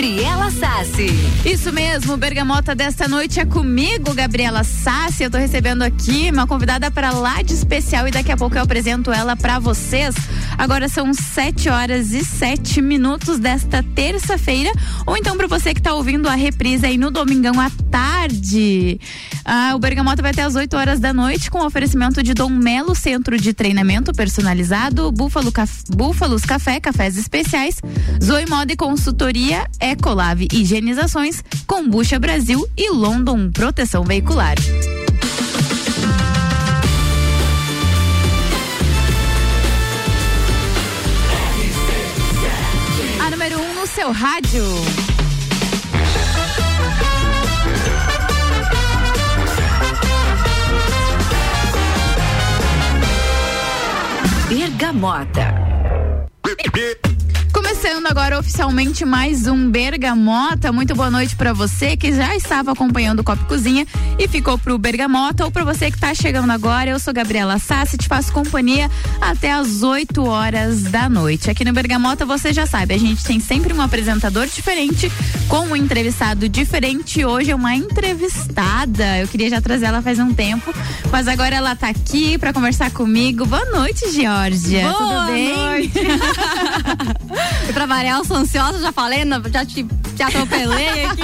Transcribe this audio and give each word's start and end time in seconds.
Gabriela 0.00 0.50
Sassi. 0.50 1.08
Isso 1.44 1.70
mesmo, 1.70 2.16
Bergamota 2.16 2.74
desta 2.74 3.06
noite 3.06 3.38
é 3.38 3.44
comigo, 3.44 4.14
Gabriela 4.14 4.64
Sassi. 4.64 5.24
Eu 5.24 5.30
tô 5.30 5.36
recebendo 5.36 5.82
aqui 5.82 6.30
uma 6.32 6.46
convidada 6.46 6.90
para 6.90 7.10
lá 7.10 7.42
de 7.42 7.52
especial 7.52 8.08
e 8.08 8.10
daqui 8.10 8.32
a 8.32 8.36
pouco 8.36 8.56
eu 8.56 8.62
apresento 8.62 9.12
ela 9.12 9.36
para 9.36 9.58
vocês. 9.58 10.14
Agora 10.56 10.88
são 10.88 11.12
7 11.12 11.68
horas 11.68 12.12
e 12.12 12.24
7 12.24 12.80
minutos 12.80 13.38
desta 13.38 13.82
terça-feira, 13.82 14.72
ou 15.06 15.18
então 15.18 15.36
para 15.36 15.46
você 15.46 15.74
que 15.74 15.82
tá 15.82 15.92
ouvindo 15.92 16.30
a 16.30 16.34
reprise 16.34 16.86
aí 16.86 16.96
no 16.96 17.10
domingão 17.10 17.60
à 17.60 17.70
tarde. 17.90 18.98
Ah, 19.44 19.72
o 19.74 19.78
Bergamota 19.78 20.22
vai 20.22 20.30
até 20.30 20.42
às 20.42 20.54
8 20.54 20.76
horas 20.76 21.00
da 21.00 21.12
noite 21.12 21.50
com 21.50 21.64
oferecimento 21.64 22.22
de 22.22 22.32
Dom 22.32 22.50
Melo 22.50 22.94
Centro 22.94 23.38
de 23.38 23.52
Treinamento 23.52 24.12
Personalizado, 24.12 25.10
Búfalo 25.12 25.52
Caf... 25.52 25.82
Búfalos 25.94 26.42
Café, 26.42 26.80
Cafés 26.80 27.18
Especiais, 27.18 27.80
Zoe 28.22 28.46
Moda 28.46 28.72
e 28.72 28.76
Consultoria, 28.76 29.66
Ecolave 29.90 30.46
Higienizações, 30.52 31.42
Combucha 31.66 32.16
Brasil 32.16 32.64
e 32.76 32.90
London 32.90 33.50
Proteção 33.50 34.04
Veicular. 34.04 34.54
A 43.20 43.30
número 43.30 43.58
1 43.58 43.62
um 43.62 43.74
no 43.80 43.86
seu 43.88 44.12
rádio. 44.12 44.62
Bergamota. 54.48 55.60
Começando 57.70 58.08
agora 58.08 58.36
oficialmente 58.36 59.04
mais 59.04 59.46
um 59.46 59.70
Bergamota. 59.70 60.72
Muito 60.72 60.92
boa 60.92 61.08
noite 61.08 61.36
para 61.36 61.52
você 61.52 61.96
que 61.96 62.12
já 62.12 62.34
estava 62.34 62.72
acompanhando 62.72 63.20
o 63.20 63.24
Copo 63.24 63.44
Cozinha 63.44 63.86
e 64.18 64.26
ficou 64.26 64.58
pro 64.58 64.76
Bergamota 64.76 65.44
ou 65.44 65.52
para 65.52 65.62
você 65.62 65.88
que 65.88 65.96
está 65.96 66.12
chegando 66.12 66.50
agora. 66.50 66.90
Eu 66.90 66.98
sou 66.98 67.14
Gabriela 67.14 67.60
Sassi, 67.60 67.96
te 67.96 68.08
faço 68.08 68.32
companhia 68.32 68.90
até 69.20 69.52
às 69.52 69.84
8 69.84 70.20
horas 70.20 70.82
da 70.82 71.08
noite. 71.08 71.48
Aqui 71.48 71.64
no 71.64 71.72
Bergamota 71.72 72.26
você 72.26 72.52
já 72.52 72.66
sabe, 72.66 72.92
a 72.92 72.98
gente 72.98 73.22
tem 73.22 73.38
sempre 73.38 73.72
um 73.72 73.80
apresentador 73.80 74.48
diferente 74.48 75.10
com 75.48 75.60
um 75.68 75.76
entrevistado 75.76 76.48
diferente. 76.48 77.24
Hoje 77.24 77.52
é 77.52 77.54
uma 77.54 77.76
entrevistada. 77.76 79.18
Eu 79.18 79.28
queria 79.28 79.48
já 79.48 79.60
trazer 79.60 79.86
ela 79.86 80.02
faz 80.02 80.18
um 80.18 80.34
tempo, 80.34 80.74
mas 81.12 81.28
agora 81.28 81.54
ela 81.54 81.76
tá 81.76 81.88
aqui 81.88 82.36
para 82.36 82.52
conversar 82.52 82.90
comigo. 82.90 83.46
Boa 83.46 83.66
noite, 83.66 84.10
Georgia. 84.10 84.82
Boa 84.82 84.94
Tudo 84.94 85.32
bem? 85.32 85.54
noite. 85.54 86.00
e 87.68 87.72
pra 87.72 87.86
variar, 87.86 88.18
eu 88.18 88.24
sou 88.24 88.36
ansiosa, 88.36 88.80
já 88.80 88.92
falei, 88.92 89.20
já 89.52 89.64
te, 89.64 89.86
atropelei 90.22 91.04
aqui. 91.04 91.22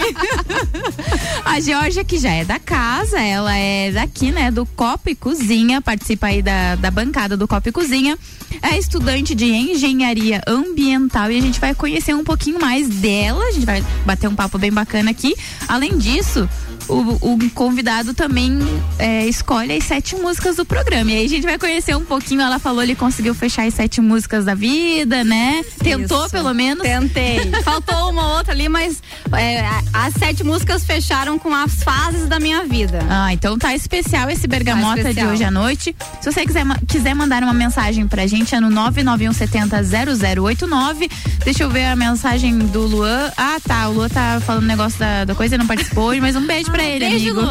A 1.44 1.60
Georgia, 1.60 2.04
que 2.04 2.18
já 2.18 2.30
é 2.30 2.44
da 2.44 2.58
casa, 2.58 3.20
ela 3.20 3.54
é 3.56 3.90
daqui, 3.92 4.32
né, 4.32 4.50
do 4.50 4.66
Copo 4.66 5.10
e 5.10 5.14
Cozinha, 5.14 5.80
participa 5.80 6.26
aí 6.26 6.42
da, 6.42 6.76
da 6.76 6.90
bancada 6.90 7.36
do 7.36 7.46
Copo 7.46 7.68
e 7.68 7.72
Cozinha. 7.72 8.18
É 8.62 8.78
estudante 8.78 9.34
de 9.34 9.46
engenharia 9.46 10.40
ambiental 10.46 11.30
e 11.30 11.38
a 11.38 11.40
gente 11.40 11.60
vai 11.60 11.74
conhecer 11.74 12.14
um 12.14 12.24
pouquinho 12.24 12.60
mais 12.60 12.88
dela. 12.88 13.44
A 13.44 13.52
gente 13.52 13.66
vai 13.66 13.84
bater 14.04 14.28
um 14.28 14.34
papo 14.34 14.58
bem 14.58 14.72
bacana 14.72 15.10
aqui. 15.10 15.34
Além 15.68 15.98
disso, 15.98 16.48
o, 16.88 17.34
o 17.34 17.50
convidado 17.50 18.14
também 18.14 18.58
é, 18.98 19.26
escolhe 19.26 19.76
as 19.76 19.84
sete 19.84 20.16
músicas 20.16 20.56
do 20.56 20.64
programa. 20.64 21.10
E 21.10 21.18
aí 21.18 21.24
a 21.24 21.28
gente 21.28 21.44
vai 21.44 21.58
conhecer 21.58 21.96
um 21.96 22.04
pouquinho. 22.04 22.40
Ela 22.40 22.58
falou, 22.58 22.82
ele 22.82 22.94
conseguiu 22.94 23.34
fechar 23.34 23.66
as 23.66 23.74
sete 23.74 24.00
músicas 24.00 24.44
da 24.44 24.54
vida, 24.54 25.24
né? 25.24 25.64
Tentou 25.82 26.20
Isso. 26.22 26.30
pelo 26.30 26.52
menos. 26.54 26.82
Tentei. 26.82 27.50
Faltou 27.64 28.10
uma 28.10 28.36
outra 28.36 28.52
ali, 28.52 28.68
mas 28.68 29.02
é, 29.36 29.64
as 29.92 30.14
sete 30.14 30.44
músicas 30.44 30.84
fecharam 30.84 31.38
com 31.38 31.52
as 31.54 31.82
fases 31.82 32.28
da 32.28 32.38
minha 32.38 32.64
vida. 32.64 33.00
Ah, 33.08 33.32
então 33.32 33.58
tá 33.58 33.74
especial 33.74 34.28
esse 34.30 34.46
bergamota 34.46 34.96
Tá 34.96 35.02
de 35.02 35.08
especial. 35.10 35.32
hoje 35.32 35.44
à 35.44 35.50
noite. 35.50 35.96
Se 36.20 36.30
você 36.32 36.44
quiser, 36.46 36.64
quiser 36.86 37.14
mandar 37.14 37.42
uma 37.42 37.52
mensagem 37.54 38.06
pra 38.06 38.26
gente, 38.26 38.54
é 38.54 38.60
no 38.60 38.68
991700089. 38.70 41.10
Deixa 41.44 41.62
eu 41.64 41.70
ver 41.70 41.86
a 41.86 41.96
mensagem 41.96 42.58
do 42.58 42.82
Luan. 42.82 43.30
Ah, 43.36 43.56
tá. 43.62 43.88
O 43.88 43.92
Luan 43.92 44.08
tá 44.08 44.40
falando 44.44 44.64
negócio 44.66 44.98
da, 44.98 45.24
da 45.24 45.34
coisa 45.34 45.54
e 45.54 45.58
não 45.58 45.66
participou 45.66 46.04
hoje, 46.04 46.20
mas 46.20 46.36
um 46.36 46.46
beijo 46.46 46.70
pra 46.70 46.75
ele, 46.84 47.08
Beijo, 47.08 47.30
amigo. 47.30 47.46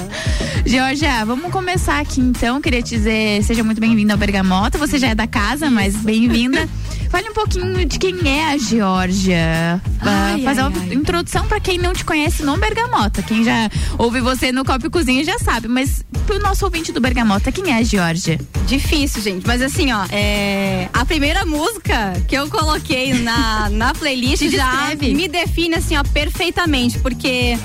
Georgia, 0.66 1.24
vamos 1.24 1.50
começar 1.50 2.00
aqui 2.00 2.20
então. 2.20 2.60
Queria 2.60 2.82
te 2.82 2.90
dizer, 2.90 3.42
seja 3.42 3.64
muito 3.64 3.80
bem-vinda 3.80 4.14
ao 4.14 4.18
Bergamota. 4.18 4.78
Você 4.78 4.98
já 4.98 5.08
é 5.08 5.14
da 5.14 5.26
casa, 5.26 5.70
mas 5.70 5.96
bem-vinda. 5.96 6.68
Fale 7.10 7.28
um 7.28 7.34
pouquinho 7.34 7.84
de 7.84 7.98
quem 7.98 8.16
é 8.24 8.52
a 8.52 8.56
Georgia. 8.58 9.82
Ah, 10.00 10.32
Ai, 10.34 10.42
fazer 10.42 10.60
ai, 10.60 10.68
uma 10.68 10.80
ai. 10.80 10.94
introdução 10.94 11.44
pra 11.46 11.58
quem 11.58 11.76
não 11.76 11.92
te 11.92 12.04
conhece 12.04 12.44
no 12.44 12.56
Bergamota. 12.56 13.20
Quem 13.22 13.42
já 13.42 13.68
ouve 13.98 14.20
você 14.20 14.52
no 14.52 14.64
Copo 14.64 14.86
e 14.86 14.90
Cozinha 14.90 15.24
já 15.24 15.36
sabe, 15.38 15.66
mas 15.66 16.04
pro 16.26 16.38
nosso 16.38 16.64
ouvinte 16.64 16.92
do 16.92 17.00
Bergamota, 17.00 17.50
quem 17.50 17.72
é 17.72 17.78
a 17.78 17.82
Georgia? 17.82 18.38
Difícil, 18.66 19.20
gente. 19.22 19.44
Mas 19.46 19.60
assim, 19.60 19.92
ó, 19.92 20.06
é, 20.10 20.88
a 20.92 21.04
primeira 21.04 21.44
música 21.44 22.12
que 22.28 22.36
eu 22.36 22.48
coloquei 22.48 23.12
na, 23.14 23.68
na 23.74 23.92
playlist 23.92 24.48
já 24.48 24.94
me 25.00 25.26
define 25.26 25.74
assim, 25.74 25.96
ó, 25.96 26.04
perfeitamente, 26.04 26.98
porque 27.00 27.58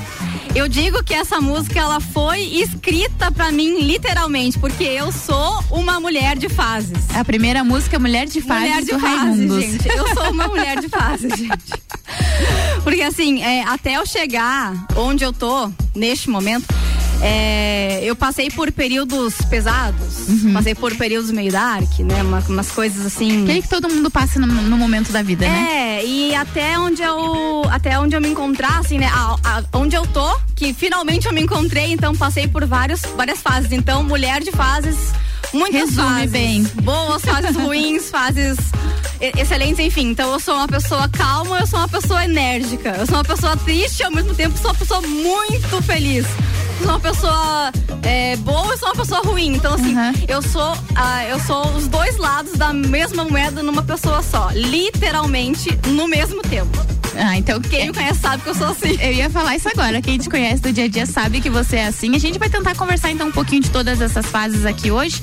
eu 0.55 0.67
digo 0.69 1.03
que 1.03 1.13
essa 1.13 1.39
música 1.41 1.79
ela 1.79 2.00
foi 2.00 2.39
escrita 2.41 3.29
pra 3.31 3.51
mim 3.51 3.81
literalmente, 3.81 4.57
porque 4.57 4.84
eu 4.85 5.11
sou 5.11 5.63
uma 5.69 6.00
mulher 6.00 6.38
de 6.38 6.47
fases. 6.50 6.97
A 7.13 7.23
primeira 7.25 7.63
música 7.63 8.00
Mulher 8.00 8.25
de 8.25 8.41
Fases 8.41 8.63
mulher 8.63 8.81
de 8.84 8.91
do 8.91 9.00
fase, 9.38 9.62
gente. 9.62 9.88
Eu 9.90 10.13
sou 10.13 10.31
uma 10.31 10.47
mulher 10.47 10.79
de 10.79 10.90
fase, 10.90 11.29
gente. 11.35 11.73
Porque 12.84 13.01
assim, 13.01 13.41
é, 13.44 13.63
até 13.63 13.97
eu 13.97 14.06
chegar 14.06 14.73
onde 14.96 15.23
eu 15.23 15.34
tô, 15.34 15.69
neste 15.96 16.29
momento, 16.29 16.66
é, 17.22 18.01
eu 18.03 18.16
passei 18.16 18.50
por 18.51 18.72
períodos 18.72 19.35
pesados, 19.50 20.28
Uhum. 20.28 20.53
passei 20.53 20.75
por 20.75 20.94
períodos 20.96 21.31
meio 21.31 21.51
dark, 21.51 22.00
né? 22.00 22.22
Uma- 22.22 22.44
umas 22.50 22.69
coisas 22.72 23.06
assim. 23.06 23.44
Aquele 23.44 23.62
que 23.62 23.69
todo 23.69 23.90
mundo 23.90 24.12
passa 24.12 24.40
no, 24.40 24.46
no 24.47 24.78
momento 24.78 25.12
da 25.12 25.22
vida, 25.23 25.47
né? 25.47 25.67
É, 26.02 26.06
e 26.06 26.35
até 26.35 26.78
onde 26.78 27.02
eu 27.02 27.63
até 27.72 27.97
onde 28.00 28.16
eu 28.16 28.22
me 28.22 28.28
encontrar, 28.29 28.79
assim, 28.79 28.97
né? 28.97 29.07
a- 29.12 29.35
a- 29.44 29.63
onde 29.73 29.96
eu 29.96 30.06
tô, 30.07 30.38
que 30.56 30.73
finalmente 30.73 31.25
eu 31.25 31.34
me 31.34 31.41
encontrei, 31.41 31.91
então 31.94 32.13
passei 32.16 32.47
por 32.47 32.66
vários, 32.66 33.02
várias 33.16 33.40
fases. 33.41 33.72
Então, 33.72 34.03
mulher 34.03 34.41
de 34.44 34.52
fases, 34.52 34.97
muitas 35.55 35.81
Resume 35.89 36.09
fases. 36.09 36.31
bem. 36.31 36.63
Boas, 36.83 37.21
fases 37.23 37.55
ruins, 37.55 38.09
fases 38.09 38.57
excelentes, 39.38 39.79
enfim. 39.79 40.09
Então 40.09 40.31
eu 40.33 40.39
sou 40.39 40.55
uma 40.55 40.67
pessoa 40.67 41.07
calma, 41.09 41.59
eu 41.59 41.67
sou 41.67 41.79
uma 41.79 41.88
pessoa 41.88 42.23
enérgica. 42.25 42.89
Eu 42.97 43.05
sou 43.05 43.16
uma 43.16 43.23
pessoa 43.23 43.55
triste 43.57 44.01
e 44.01 44.03
ao 44.03 44.11
mesmo 44.11 44.33
tempo 44.35 44.57
sou 44.57 44.71
uma 44.71 44.77
pessoa 44.77 45.01
muito 45.01 45.81
feliz. 45.83 46.25
Eu 46.79 46.85
sou 46.85 46.89
uma 46.89 46.99
pessoa 46.99 47.71
é, 48.03 48.35
boa, 48.38 48.73
eu 48.73 48.77
sou 48.77 48.89
uma 48.89 48.95
pessoa 48.95 49.21
ruim. 49.21 49.55
Então, 49.55 49.73
assim, 49.75 49.95
Uhum. 49.95 50.13
eu 50.27 50.41
sou 50.41 50.77
ah, 50.95 51.23
eu 51.25 51.39
sou 51.39 51.66
os 51.75 51.87
dois 51.87 52.17
lados 52.17 52.53
da 52.53 52.73
mesma 52.73 53.23
moeda 53.23 53.63
numa 53.63 53.81
pessoa 53.81 54.22
só. 54.22 54.49
Literalmente 54.53 55.69
no 55.87 56.07
mesmo 56.07 56.41
tempo. 56.41 56.77
Ah, 57.18 57.38
então 57.38 57.59
Quem 57.62 57.88
me 57.88 57.94
conhece 57.94 58.20
sabe 58.20 58.44
que 58.44 58.50
eu 58.50 58.56
sou 58.56 58.68
assim. 58.68 58.98
Eu 59.00 59.14
ia 59.14 59.30
falar 59.30 59.56
isso 59.56 59.70
agora. 59.70 60.02
Quem 60.02 60.18
te 60.18 60.30
conhece 60.30 60.62
do 60.62 60.72
dia 60.72 60.86
a 60.86 60.88
dia 60.88 61.06
sabe 61.06 61.42
que 61.42 61.50
você 61.50 61.78
é 61.78 61.88
assim. 61.88 62.16
A 62.16 62.20
gente 62.20 62.38
vai 62.38 62.50
tentar 62.50 62.76
conversar 62.76 63.12
então 63.12 63.28
um 63.28 63.31
pouquinho 63.31 63.62
de 63.62 63.70
todas 63.70 64.02
essas 64.02 64.26
fases 64.26 64.66
aqui 64.66 64.92
hoje. 64.92 65.22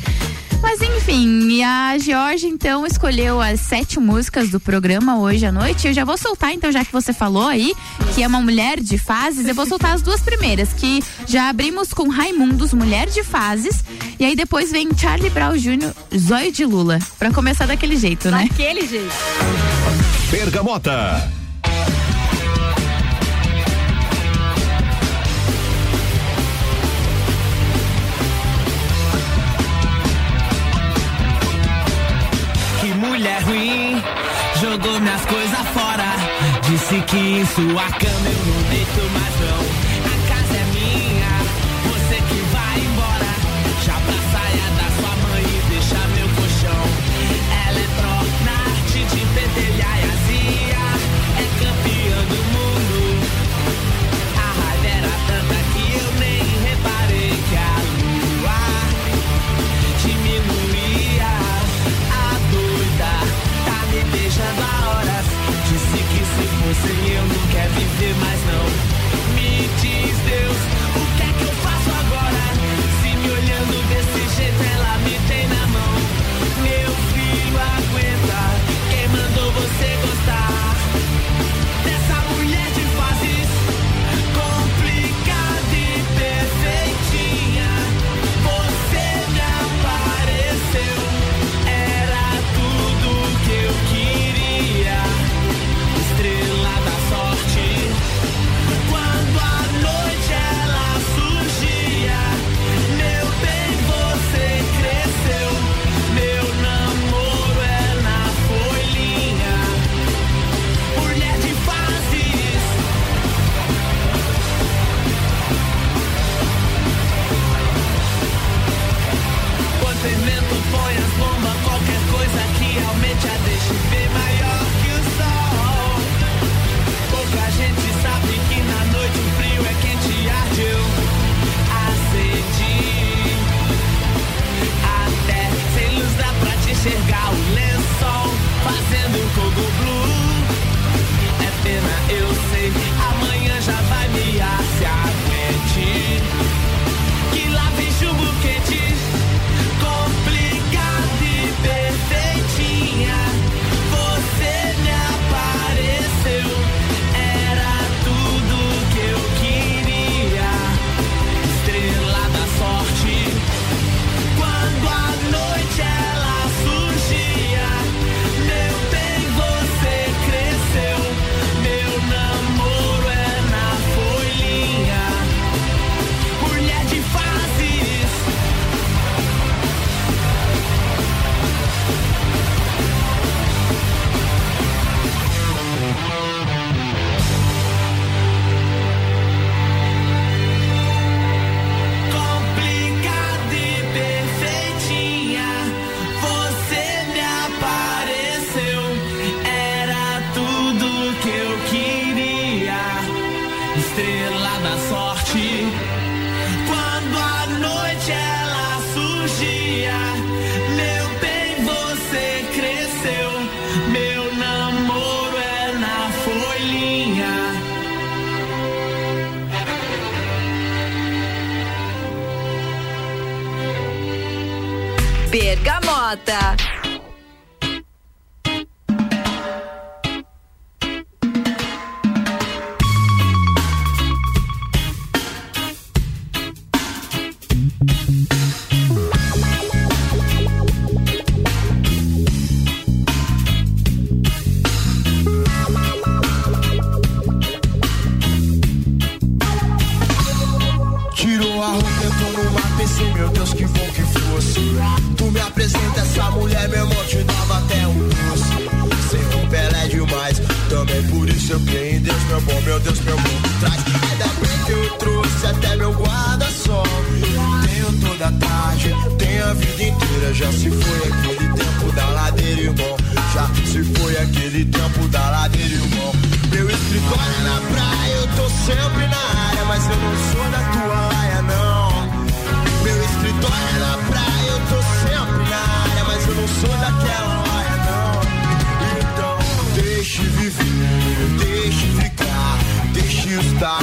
Mas 0.63 0.81
enfim, 0.81 1.49
e 1.51 1.63
a 1.63 1.99
Georgia 1.99 2.49
então 2.49 2.87
escolheu 2.87 3.41
as 3.41 3.59
sete 3.59 3.99
músicas 3.99 4.49
do 4.49 4.61
programa 4.61 5.19
hoje 5.19 5.45
à 5.45 5.51
noite. 5.51 5.89
Eu 5.89 5.93
já 5.93 6.05
vou 6.05 6.17
soltar, 6.17 6.53
então, 6.53 6.71
já 6.71 6.85
que 6.85 6.93
você 6.93 7.13
falou 7.13 7.49
aí 7.49 7.75
que 8.15 8.23
é 8.23 8.27
uma 8.27 8.41
mulher 8.41 8.79
de 8.79 8.97
fases, 8.97 9.49
eu 9.49 9.55
vou 9.55 9.67
soltar 9.67 9.93
as 9.93 10.03
duas 10.03 10.21
primeiras, 10.21 10.73
que 10.73 11.03
já 11.27 11.49
abrimos 11.49 11.93
com 11.93 12.09
Raimundos, 12.09 12.73
Mulher 12.73 13.09
de 13.09 13.25
Fases, 13.25 13.83
e 14.21 14.25
aí 14.25 14.37
depois 14.37 14.71
vem 14.71 14.89
Charlie 14.97 15.31
Brown 15.31 15.57
Jr., 15.57 15.93
Zóio 16.17 16.53
de 16.53 16.65
Lula. 16.65 16.99
Pra 17.19 17.33
começar 17.33 17.67
daquele 17.67 17.97
jeito, 17.97 18.31
né? 18.31 18.47
Daquele 18.49 18.87
jeito. 18.87 19.13
Bergamota. 20.31 21.42
Mulher 33.23 33.43
ruim 33.45 34.03
jogou 34.61 35.01
minhas 35.01 35.25
coisas 35.27 35.69
fora. 35.69 36.03
Disse 36.69 37.01
que 37.03 37.17
em 37.17 37.47
sua 37.47 37.85
cama 37.93 38.29
eu 38.29 38.47
não 38.47 38.63
deito 38.69 39.12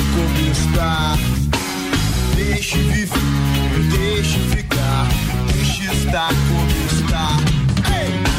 como 0.01 0.51
está. 0.51 1.17
Deixe 2.35 2.77
viver, 2.77 3.89
deixe 3.91 4.39
ficar, 4.55 5.07
deixe 5.53 5.83
estar 5.93 6.29
como 6.29 6.69
está. 6.91 7.37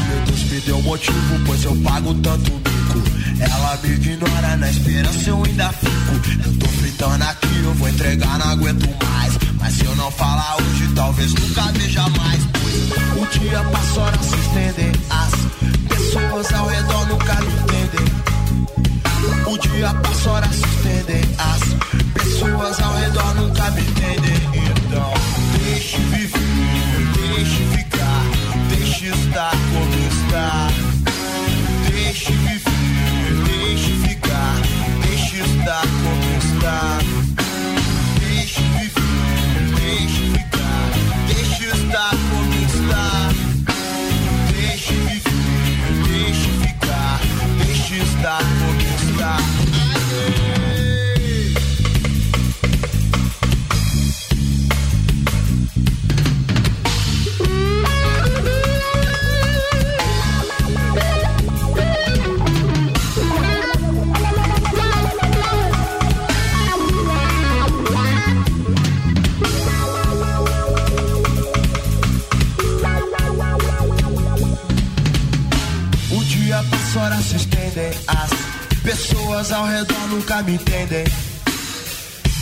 Meu 0.07 0.25
Deus 0.25 0.43
me 0.43 0.59
deu 0.61 0.81
motivo, 0.81 1.39
pois 1.45 1.63
eu 1.63 1.75
pago 1.77 2.13
tanto 2.15 2.51
bico. 2.51 3.01
Ela 3.39 3.79
me 3.83 3.89
ignora, 3.89 4.57
na 4.57 4.69
esperança 4.69 5.29
eu 5.29 5.43
ainda 5.43 5.69
fico. 5.73 6.45
Eu 6.45 6.59
tô 6.59 6.67
fritando 6.67 7.23
aqui, 7.23 7.63
eu 7.63 7.73
vou 7.75 7.89
entregar, 7.89 8.37
não 8.39 8.49
aguento 8.49 8.89
mais. 9.03 9.37
Mas 9.59 9.73
se 9.73 9.85
eu 9.85 9.95
não 9.95 10.11
falar 10.11 10.57
hoje, 10.57 10.87
talvez 10.95 11.33
nunca 11.33 11.63
veja 11.73 12.07
mais. 12.09 12.41
Pois 12.53 13.21
o 13.21 13.39
dia 13.39 13.63
passa, 13.63 14.09
a 14.09 14.23
se 14.23 14.35
estender, 14.35 14.91
As 15.09 15.31
pessoas 15.87 16.53
ao 16.53 16.67
redor 16.67 17.07
nunca 17.07 17.35
me 17.35 17.53
entendem. 17.53 18.10
O 19.51 19.57
dia 19.57 19.93
passa, 19.95 20.31
hora 20.31 20.47
se. 20.47 20.61
As 21.37 22.13
pessoas 22.13 22.79
ao 22.79 22.93
redor 22.93 23.35
nunca 23.35 23.69
me 23.71 23.81
entendem. 23.81 24.39
Então, 24.87 25.13
deixe 25.59 25.97
viver, 25.97 26.37
deixe 27.17 27.65
ficar, 27.75 28.23
deixe 28.69 29.07
estar 29.07 29.51
como 29.51 30.07
está. 30.07 30.69
Deixe 31.91 32.31
viver, 32.31 33.43
deixe 33.45 33.91
ficar, 34.07 34.61
deixe 35.01 35.39
estar 35.41 35.81
como 35.81 36.37
está. 36.37 37.00
Pessoas 79.01 79.51
ao 79.51 79.65
redor 79.65 80.07
nunca 80.09 80.43
me 80.43 80.53
entendem. 80.53 81.03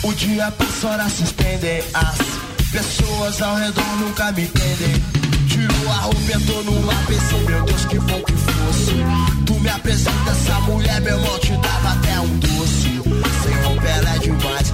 O 0.02 0.12
dia 0.12 0.50
passa, 0.52 0.88
horas 0.88 1.12
se 1.12 1.24
estendem. 1.24 1.82
As 1.94 2.70
pessoas 2.70 3.40
ao 3.40 3.56
redor 3.56 3.96
nunca 3.98 4.30
me 4.32 4.42
entendem. 4.42 5.02
Tirou 5.48 5.90
a 5.90 5.96
roupa, 5.96 6.32
entrou 6.34 6.64
no 6.64 6.90
APC, 6.90 7.34
meu 7.46 7.64
Deus, 7.64 7.84
que 7.86 7.98
bom 7.98 8.22
que 8.22 8.32
fosse. 8.32 8.92
Tu 9.46 9.54
me 9.54 9.68
apresenta 9.70 10.30
essa 10.30 10.60
mulher, 10.60 11.00
meu 11.00 11.16
irmão, 11.18 11.38
te 11.38 11.52
dava 11.52 11.92
até 11.92 12.20
um 12.20 12.38
doce. 12.38 13.00
Sem 13.42 13.54
roupa 13.64 13.88
ela 13.88 14.14
é 14.14 14.18
demais, 14.18 14.70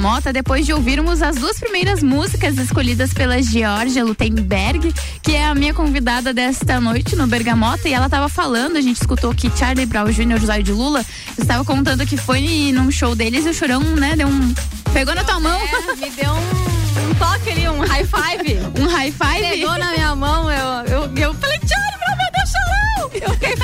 Bergamota 0.00 0.32
depois 0.32 0.64
de 0.64 0.72
ouvirmos 0.72 1.20
as 1.20 1.36
duas 1.36 1.60
primeiras 1.60 2.02
músicas 2.02 2.56
escolhidas 2.56 3.12
pela 3.12 3.42
Georgia 3.42 4.02
Lutemberg, 4.02 4.94
que 5.22 5.32
é 5.32 5.44
a 5.44 5.54
minha 5.54 5.74
convidada 5.74 6.32
desta 6.32 6.80
noite 6.80 7.14
no 7.14 7.26
Bergamota, 7.26 7.86
e 7.86 7.92
ela 7.92 8.06
estava 8.06 8.26
falando, 8.26 8.78
a 8.78 8.80
gente 8.80 8.96
escutou 8.96 9.34
que 9.34 9.54
Charlie 9.54 9.84
Brown 9.84 10.06
Jr., 10.06 10.40
José 10.40 10.62
de 10.62 10.72
Lula, 10.72 11.04
estava 11.38 11.62
contando 11.66 12.06
que 12.06 12.16
foi 12.16 12.72
num 12.72 12.90
show 12.90 13.14
deles 13.14 13.44
e 13.44 13.50
o 13.50 13.52
chorão, 13.52 13.82
né, 13.82 14.16
deu 14.16 14.26
um. 14.26 14.54
Pegou 14.94 15.14
na 15.14 15.22
tua 15.22 15.38
mão, 15.38 15.60
É, 15.60 15.96
me 15.96 16.10
deu 16.12 16.32
um, 16.32 17.10
um 17.10 17.14
toque 17.16 17.50
ali, 17.50 17.68
um 17.68 17.80
high 17.80 18.06
five. 18.06 18.58
um 18.80 18.86
high 18.86 19.12
five. 19.12 19.50
Pegou 19.50 19.78
na 19.78 19.92
minha 19.92 20.16
mão, 20.16 20.50
eu, 20.50 20.66
eu, 20.86 21.12
eu 21.14 21.34
falei, 21.34 21.58
Charlie, 21.58 21.98
Brown, 21.98 22.16
meu 22.16 22.32
Deus, 22.32 22.50
chorão! 22.50 22.80
Eu 23.12 23.34
fiquei, 23.34 23.54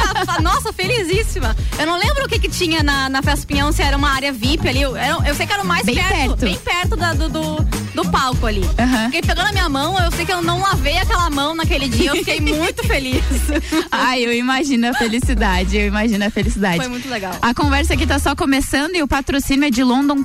nossa, 0.43 0.71
felizíssima. 0.97 1.55
Eu 1.79 1.87
não 1.87 1.99
lembro 1.99 2.25
o 2.25 2.29
que 2.29 2.39
que 2.39 2.49
tinha 2.49 2.83
na, 2.83 3.09
na 3.09 3.23
Festa 3.23 3.47
Pinhão, 3.47 3.71
se 3.73 3.83
era 3.83 3.97
uma 3.97 4.11
área 4.11 4.33
VIP 4.33 4.69
ali. 4.69 4.83
Eu, 4.83 4.97
eu 4.97 5.35
sei 5.35 5.47
que 5.47 5.53
era 5.53 5.63
o 5.63 5.67
mais 5.67 5.85
Bem 5.85 5.95
perto. 5.97 6.37
bem 6.37 6.57
perto 6.59 6.97
da- 6.97 7.13
do, 7.15 7.29
do, 7.29 7.57
do 7.97 8.05
palco 8.11 8.47
ali. 8.47 8.61
Aham. 8.79 9.05
Porque 9.05 9.23
pegou 9.23 9.43
na 9.43 9.53
minha 9.53 9.69
mão, 9.71 9.99
eu 9.99 10.13
sei 10.13 10.27
que 10.27 10.33
eu 10.33 10.43
não 10.43 10.61
lavei 10.61 10.99
aquela 10.99 11.31
mão 11.31 11.55
naquele 11.55 11.89
dia, 11.89 12.11
eu 12.11 12.17
fiquei 12.17 12.41
muito 12.41 12.87
feliz. 12.87 13.25
Ai, 13.91 14.25
eu 14.25 14.35
imagino 14.35 14.91
a 14.91 14.93
felicidade, 14.93 15.79
eu 15.79 15.87
imagino 15.87 16.23
a 16.27 16.31
felicidade. 16.31 16.77
Foi 16.77 16.89
muito 16.89 17.09
legal. 17.09 17.35
A 17.41 17.55
conversa 17.55 17.95
aqui 17.95 18.07
tá 18.07 18.19
só 18.19 18.37
começando 18.37 18.95
e 18.95 19.03
o 19.03 19.09
patrocínio 19.09 19.67
é 19.67 19.71
de 19.71 19.83
London 19.83 20.23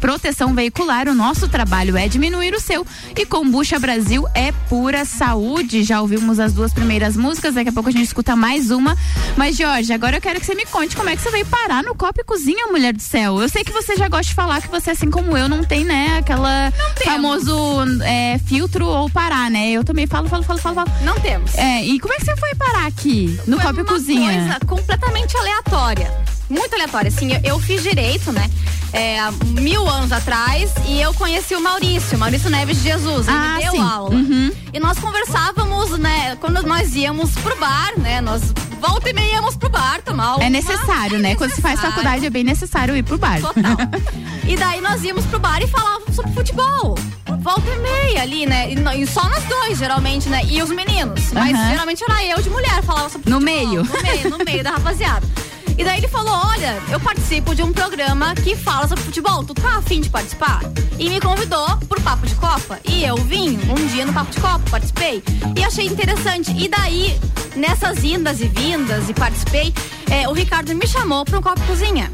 Proteção 0.00 0.54
Veicular. 0.54 1.08
O 1.08 1.14
nosso 1.14 1.46
trabalho 1.46 1.94
é 1.94 2.08
diminuir 2.08 2.54
o 2.54 2.60
seu. 2.60 2.86
E 3.14 3.26
Combucha 3.26 3.78
Brasil 3.78 4.24
é 4.34 4.50
pura 4.70 5.04
saúde. 5.04 5.82
Já 5.82 6.00
ouvimos 6.00 6.40
as 6.40 6.54
duas 6.54 6.72
primeiras 6.72 7.18
músicas, 7.18 7.54
daqui 7.54 7.68
a 7.68 7.72
pouco 7.72 7.90
a 7.90 7.92
gente 7.92 8.04
escuta 8.04 8.34
mais 8.34 8.70
uma. 8.70 8.96
Mas, 9.36 9.58
Jorge, 9.58 9.92
agora 9.92 10.16
eu 10.16 10.22
quero 10.22 10.40
que 10.40 10.46
você 10.46 10.54
me 10.54 10.64
conte 10.64 10.96
como 10.96 11.10
é 11.10 11.16
que 11.16 11.20
você 11.20 11.30
veio 11.30 11.44
parar 11.44 11.82
no 11.82 11.94
Copa 11.94 12.22
e 12.22 12.24
Cozinha, 12.24 12.66
mulher 12.68 12.94
do 12.94 13.02
céu. 13.02 13.42
Eu 13.42 13.48
sei 13.48 13.62
que 13.62 13.72
você 13.72 13.94
já 13.94 14.08
gosta 14.08 14.30
de 14.30 14.34
falar 14.34 14.62
que 14.62 14.68
você, 14.68 14.92
assim 14.92 15.10
como 15.10 15.36
eu, 15.36 15.50
não 15.50 15.62
tem, 15.62 15.84
né, 15.84 16.16
aquela 16.18 16.72
famoso 17.14 18.02
é, 18.02 18.38
filtro 18.38 18.86
ou 18.86 19.10
parar, 19.10 19.50
né? 19.50 19.70
Eu 19.70 19.84
também 19.84 20.06
falo, 20.06 20.28
falo, 20.28 20.42
falo, 20.42 20.58
falo, 20.58 20.74
falo. 20.74 20.90
Não 21.02 21.18
temos. 21.20 21.54
É, 21.56 21.82
e 21.84 21.98
como 21.98 22.12
é 22.14 22.16
que 22.16 22.24
você 22.24 22.36
foi 22.36 22.54
parar 22.54 22.86
aqui 22.86 23.38
no 23.46 23.56
Foi 23.56 23.66
Copa 23.66 23.80
uma 23.80 23.84
Cozinha? 23.84 24.32
coisa 24.32 24.60
completamente 24.66 25.36
aleatória. 25.36 26.10
Muito 26.50 26.74
aleatória. 26.74 27.08
Assim, 27.08 27.32
eu, 27.32 27.40
eu 27.44 27.58
fiz 27.60 27.82
direito, 27.82 28.32
né? 28.32 28.50
É, 28.92 29.18
mil 29.60 29.88
anos 29.88 30.10
atrás 30.10 30.72
e 30.84 31.00
eu 31.00 31.14
conheci 31.14 31.54
o 31.54 31.60
Maurício, 31.60 32.18
Maurício 32.18 32.50
Neves 32.50 32.78
de 32.78 32.82
Jesus. 32.88 33.28
Ele 33.28 33.36
Ah, 33.36 33.58
deu 33.62 33.70
sim. 33.72 33.80
aula. 33.80 34.10
Uhum. 34.16 34.50
E 34.72 34.80
nós 34.80 34.98
conversávamos, 34.98 35.96
né? 35.96 36.36
Quando 36.40 36.60
nós 36.64 36.94
íamos 36.96 37.30
pro 37.36 37.56
bar, 37.56 37.92
né? 37.98 38.20
Nós 38.20 38.42
volta 38.80 39.08
e 39.10 39.12
meia 39.12 39.34
íamos 39.34 39.56
pro 39.56 39.68
bar 39.68 40.00
tomar 40.02 40.40
É 40.42 40.50
necessário, 40.50 41.16
É 41.16 41.20
né? 41.20 41.34
Quando 41.36 41.50
se 41.52 41.60
faz 41.62 41.74
necessário. 41.74 41.94
faculdade 41.96 42.26
é 42.26 42.30
bem 42.30 42.42
necessário 42.42 42.96
ir 42.96 43.04
pro 43.04 43.16
bar. 43.16 43.40
Total. 43.40 43.76
e 44.48 44.56
daí 44.56 44.80
nós 44.80 45.04
íamos 45.04 45.24
pro 45.26 45.38
bar 45.38 45.62
e 45.62 45.68
falávamos 45.68 46.16
sobre 46.16 46.32
futebol. 46.32 46.98
Volta 47.42 47.70
e 47.70 47.78
meia 47.78 48.22
ali, 48.22 48.44
né? 48.44 48.68
E, 48.72 49.06
só 49.06 49.22
nós 49.28 49.44
dois, 49.44 49.78
geralmente, 49.78 50.28
né? 50.28 50.40
E 50.46 50.60
os 50.62 50.68
meninos. 50.70 51.30
Mas 51.32 51.54
Aham. 51.54 51.70
geralmente 51.70 52.02
era 52.02 52.24
eu 52.24 52.42
de 52.42 52.50
mulher, 52.50 52.82
falava 52.82 53.08
sobre 53.08 53.30
No 53.30 53.40
futebol. 53.40 53.66
meio. 53.66 53.84
No 53.84 54.02
meio, 54.02 54.30
no 54.30 54.38
meio 54.44 54.64
da 54.64 54.72
rapaziada. 54.72 55.24
E 55.80 55.84
daí 55.84 55.96
ele 55.96 56.08
falou: 56.08 56.34
Olha, 56.46 56.76
eu 56.90 57.00
participo 57.00 57.54
de 57.54 57.62
um 57.62 57.72
programa 57.72 58.34
que 58.34 58.54
fala 58.54 58.86
sobre 58.86 59.02
futebol. 59.02 59.42
Tu 59.42 59.54
tá 59.54 59.78
afim 59.78 60.02
de 60.02 60.10
participar? 60.10 60.60
E 60.98 61.08
me 61.08 61.18
convidou 61.18 61.66
pro 61.88 61.98
Papo 62.02 62.26
de 62.26 62.34
Copa. 62.34 62.78
E 62.86 63.02
eu 63.02 63.16
vim 63.16 63.58
um 63.66 63.86
dia 63.86 64.04
no 64.04 64.12
Papo 64.12 64.30
de 64.30 64.38
Copa, 64.42 64.60
participei. 64.70 65.22
E 65.56 65.64
achei 65.64 65.86
interessante. 65.86 66.52
E 66.54 66.68
daí, 66.68 67.18
nessas 67.56 68.04
indas 68.04 68.42
e 68.42 68.48
vindas, 68.48 69.08
e 69.08 69.14
participei, 69.14 69.72
é, 70.10 70.28
o 70.28 70.34
Ricardo 70.34 70.74
me 70.74 70.86
chamou 70.86 71.24
pra 71.24 71.38
um 71.38 71.42
Copa 71.42 71.62
e 71.64 71.66
Cozinha. 71.66 72.12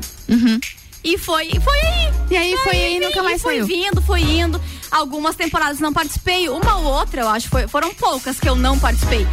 E 1.02 1.18
foi, 1.18 1.50
foi 1.58 1.78
aí. 1.80 2.12
E 2.30 2.36
aí 2.36 2.56
foi 2.58 2.72
aí 2.72 3.00
vim, 3.00 3.04
nunca 3.04 3.22
mais 3.24 3.42
foi 3.42 3.54
saiu. 3.54 3.66
vindo, 3.66 4.00
foi 4.00 4.20
indo. 4.20 4.60
Algumas 4.92 5.34
temporadas 5.34 5.80
não 5.80 5.92
participei, 5.92 6.48
uma 6.48 6.76
ou 6.76 6.84
outra, 6.84 7.22
eu 7.22 7.28
acho, 7.28 7.48
foi, 7.48 7.66
foram 7.66 7.92
poucas 7.94 8.38
que 8.38 8.48
eu 8.48 8.54
não 8.54 8.78
participei. 8.78 9.26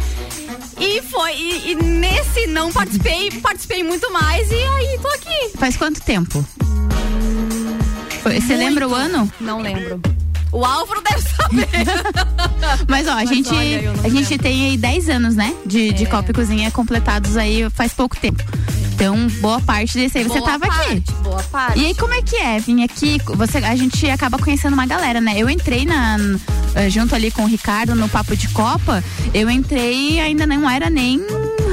E 0.78 1.02
foi, 1.02 1.32
e, 1.34 1.70
e 1.72 1.74
nesse 1.76 2.46
não 2.46 2.72
participei, 2.72 3.30
participei 3.42 3.82
muito 3.82 4.10
mais 4.12 4.50
e 4.50 4.54
aí 4.54 4.98
tô 5.00 5.08
aqui. 5.08 5.56
Faz 5.58 5.76
quanto 5.76 6.00
tempo? 6.00 6.44
Você 8.22 8.56
lembra 8.56 8.88
o 8.88 8.94
ano? 8.94 9.30
Não 9.40 9.60
lembro. 9.60 10.00
O 10.50 10.64
Álvaro 10.64 11.02
deve 11.02 11.20
saber. 11.20 11.68
Mas 12.88 13.06
ó, 13.08 13.10
a 13.12 13.14
Mas 13.16 13.28
gente, 13.28 13.48
olha, 13.50 13.90
a 14.04 14.08
gente 14.08 14.30
lembro. 14.30 14.38
tem 14.38 14.66
aí 14.66 14.76
10 14.76 15.08
anos, 15.08 15.34
né? 15.34 15.52
De, 15.66 15.92
de 15.92 16.04
É. 16.04 16.06
Copa 16.06 16.30
e 16.30 16.34
Cozinha 16.34 16.70
completados 16.70 17.36
aí 17.36 17.68
faz 17.70 17.92
pouco 17.92 18.16
tempo. 18.16 18.42
Então, 18.94 19.26
boa 19.40 19.60
parte 19.60 19.94
desse 19.94 20.18
aí 20.18 20.24
você 20.24 20.38
Boa 20.38 20.50
tava 20.52 20.66
parte, 20.68 20.92
aqui. 20.92 21.12
Boa 21.24 21.42
parte. 21.42 21.80
E 21.80 21.86
aí, 21.86 21.94
como 21.96 22.14
é 22.14 22.22
que 22.22 22.36
é 22.36 22.60
vir 22.60 22.84
aqui? 22.84 23.20
Você, 23.26 23.58
a 23.58 23.74
gente 23.74 24.08
acaba 24.08 24.38
conhecendo 24.38 24.74
uma 24.74 24.86
galera, 24.86 25.20
né? 25.20 25.34
Eu 25.36 25.50
entrei 25.50 25.84
na, 25.84 26.16
junto 26.88 27.14
ali 27.14 27.30
com 27.30 27.42
o 27.42 27.46
Ricardo 27.46 27.94
no 27.94 28.08
Papo 28.08 28.36
de 28.36 28.48
Copa. 28.48 29.02
Eu 29.32 29.50
entrei 29.50 30.20
ainda 30.20 30.46
não 30.46 30.68
era 30.68 30.90
nem 30.90 31.20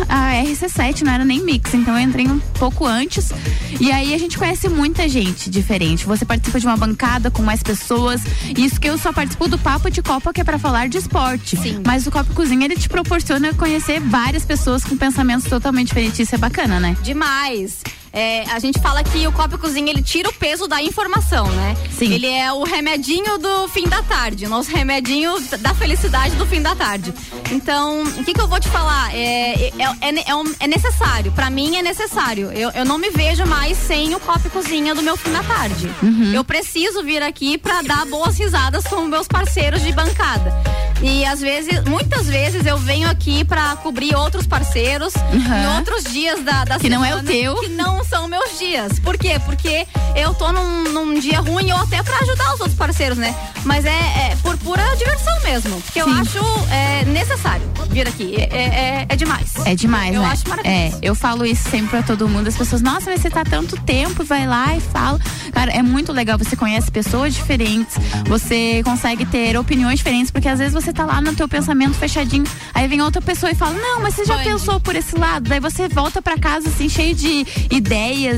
a 0.08 0.34
RC7, 0.44 1.02
não 1.02 1.14
era 1.14 1.26
nem 1.26 1.44
mix. 1.44 1.74
Então 1.74 1.98
eu 1.98 2.02
entrei 2.02 2.28
um 2.28 2.40
pouco 2.40 2.86
antes. 2.86 3.32
E 3.80 3.92
aí 3.92 4.14
a 4.14 4.18
gente 4.18 4.38
conhece 4.38 4.68
muita 4.70 5.08
gente 5.08 5.50
diferente. 5.50 6.06
Você 6.06 6.26
participa 6.26 6.60
de 6.60 6.66
uma 6.66 6.78
bancada 6.78 7.32
com 7.32 7.42
mais 7.42 7.64
pessoas. 7.64 8.22
Isso 8.58 8.80
que 8.80 8.90
eu 8.90 8.98
só 8.98 9.14
participo 9.14 9.48
do 9.48 9.58
Papo 9.58 9.90
de 9.90 10.02
Copa, 10.02 10.34
que 10.34 10.42
é 10.42 10.44
pra 10.44 10.60
falar 10.60 10.90
de 10.90 10.98
esporte. 10.98 11.58
Sim. 11.58 11.82
Mas 11.86 12.06
o 12.06 12.12
Copa 12.12 12.32
e 12.32 12.36
Cozinha, 12.36 12.66
ele 12.66 12.76
te 12.76 12.90
proporciona 12.90 13.54
conhecer 13.54 14.00
várias 14.00 14.46
pessoas 14.46 14.84
com 14.84 14.98
pensamentos 14.98 15.46
totalmente 15.50 15.88
diferentes. 15.88 16.20
Isso 16.20 16.36
é 16.36 16.38
bacana, 16.38 16.80
né? 16.80 16.96
Demais. 17.02 17.80
É, 18.14 18.44
a 18.52 18.60
gente 18.60 18.80
fala 18.80 19.04
que 19.04 19.26
o 19.26 19.32
Copa 19.32 19.56
e 19.56 19.58
Cozinha 19.58 19.90
ele 19.90 20.04
tira 20.04 20.28
o 20.30 20.34
peso 20.34 20.68
da 20.68 20.82
informação, 20.82 21.48
né? 21.52 21.78
Sim. 21.98 22.12
Ele 22.14 22.28
é 22.28 22.52
o 22.52 22.64
remedinho 22.64 23.38
do 23.38 23.68
fim 23.70 23.88
da 23.88 24.02
tarde, 24.04 24.48
nosso 24.48 24.70
remedinho 24.70 25.40
da 25.60 25.74
felicidade 25.74 26.36
do 26.36 26.46
fim 26.46 26.62
da 26.62 26.76
tarde. 26.76 27.14
Então, 27.52 28.04
o 28.04 28.24
que, 28.24 28.34
que 28.34 28.42
eu 28.42 28.48
vou 28.48 28.60
te 28.60 28.68
falar? 28.68 29.16
É, 29.16 29.70
é, 29.70 29.72
é, 30.02 30.30
é 30.32 30.36
um- 30.36 30.54
é 30.60 30.68
necessário, 30.68 31.32
pra 31.32 31.50
mim 31.50 31.78
é 31.78 31.82
necessário. 31.82 32.52
Eu, 32.52 32.70
eu 32.72 32.84
não 32.86 32.98
me 32.98 33.10
vejo 33.12 33.46
mais 33.46 33.78
sem 33.78 34.14
o 34.14 34.20
Copa 34.20 34.42
e 34.46 34.50
Cozinha 34.50 34.94
do 34.94 35.02
meu 35.02 35.16
fim 35.16 35.32
da 35.32 35.44
tarde. 35.44 35.90
Eu 36.34 36.44
preciso 36.44 37.04
vir 37.04 37.22
aqui 37.24 37.58
pra 37.58 37.82
dar 37.82 38.06
boas 38.08 38.38
risadas 38.38 38.84
com 38.86 39.02
meus 39.06 39.28
parceiros 39.28 39.82
de 39.82 39.92
bancada. 39.94 40.54
E 41.02 41.26
às 41.26 41.40
vezes, 41.42 41.84
muitas 41.86 42.28
vezes 42.28 42.64
eu 42.66 42.78
venho 42.78 43.10
aqui 43.10 43.44
pra 43.44 43.76
cobrir 43.78 44.16
outros 44.16 44.46
parceiros 44.46 45.14
Uhum. 45.16 45.58
em 45.64 45.78
outros 45.78 46.04
dias 46.04 46.44
da, 46.44 46.64
da 46.64 46.78
Que 46.78 46.90
não 46.90 47.04
é 47.04 47.16
o 47.16 47.20
semana 47.20 47.28
teu. 47.32 47.56
Que 47.56 47.70
não 47.70 48.01
são 48.04 48.28
meus 48.28 48.58
dias. 48.58 49.00
Por 49.00 49.18
quê? 49.18 49.40
Porque 49.46 49.88
eu 50.16 50.34
tô 50.34 50.52
num, 50.52 50.84
num 50.92 51.20
dia 51.20 51.40
ruim 51.40 51.72
ou 51.72 51.80
até 51.80 52.02
pra 52.04 52.18
ajudar 52.20 52.54
os 52.54 52.60
outros 52.60 52.78
parceiros, 52.78 53.18
né? 53.18 53.36
Mas 53.64 53.86
é, 53.86 53.90
é 53.90 54.38
por 54.42 54.58
pura 54.58 54.84
diversão 54.98 55.40
mesmo. 55.44 55.82
Porque 55.82 56.02
eu 56.02 56.10
acho 56.10 56.40
é, 56.72 57.06
necessário 57.06 57.62
vir 57.90 58.08
aqui. 58.08 58.36
É, 58.38 58.46
é, 58.46 59.06
é 59.10 59.16
demais. 59.16 59.54
É 59.66 59.76
demais, 59.76 60.16
Eu 60.16 60.22
né? 60.22 60.28
acho 60.28 60.48
maravilhoso. 60.48 60.96
É, 60.96 61.00
eu 61.02 61.14
falo 61.14 61.46
isso 61.46 61.70
sempre 61.70 61.90
pra 61.90 62.04
todo 62.04 62.28
mundo. 62.28 62.48
As 62.48 62.56
pessoas, 62.56 62.82
nossa, 62.82 63.10
mas 63.12 63.22
você 63.22 63.30
tá 63.30 63.44
tanto 63.44 63.76
tempo, 63.82 64.24
vai 64.24 64.48
lá 64.48 64.76
e 64.76 64.80
fala. 64.80 65.20
Cara, 65.52 65.72
é 65.72 65.82
muito 65.82 66.12
legal. 66.12 66.38
Você 66.38 66.56
conhece 66.56 66.90
pessoas 66.90 67.34
diferentes, 67.34 67.96
você 68.26 68.82
consegue 68.84 69.26
ter 69.26 69.58
opiniões 69.58 69.98
diferentes, 70.00 70.32
porque 70.32 70.48
às 70.48 70.60
vezes 70.60 70.74
você 70.74 70.94
tá 70.94 71.06
lá 71.06 71.22
no 71.22 71.36
teu 71.36 71.48
pensamento 71.48 71.94
fechadinho, 71.96 72.44
aí 72.74 72.88
vem 72.88 73.02
outra 73.02 73.22
pessoa 73.22 73.52
e 73.52 73.56
fala, 73.56 73.74
não, 73.74 74.02
mas 74.02 74.16
você 74.16 74.26
já 74.26 74.36
Pode. 74.36 74.50
pensou 74.50 74.80
por 74.80 74.96
esse 74.96 75.18
lado? 75.18 75.50
Daí 75.50 75.60
você 75.60 75.88
volta 75.88 76.22
pra 76.22 76.38
casa 76.38 76.70
assim, 76.70 76.88
cheio 76.88 77.14
de 77.14 77.46
ideias, 77.70 77.91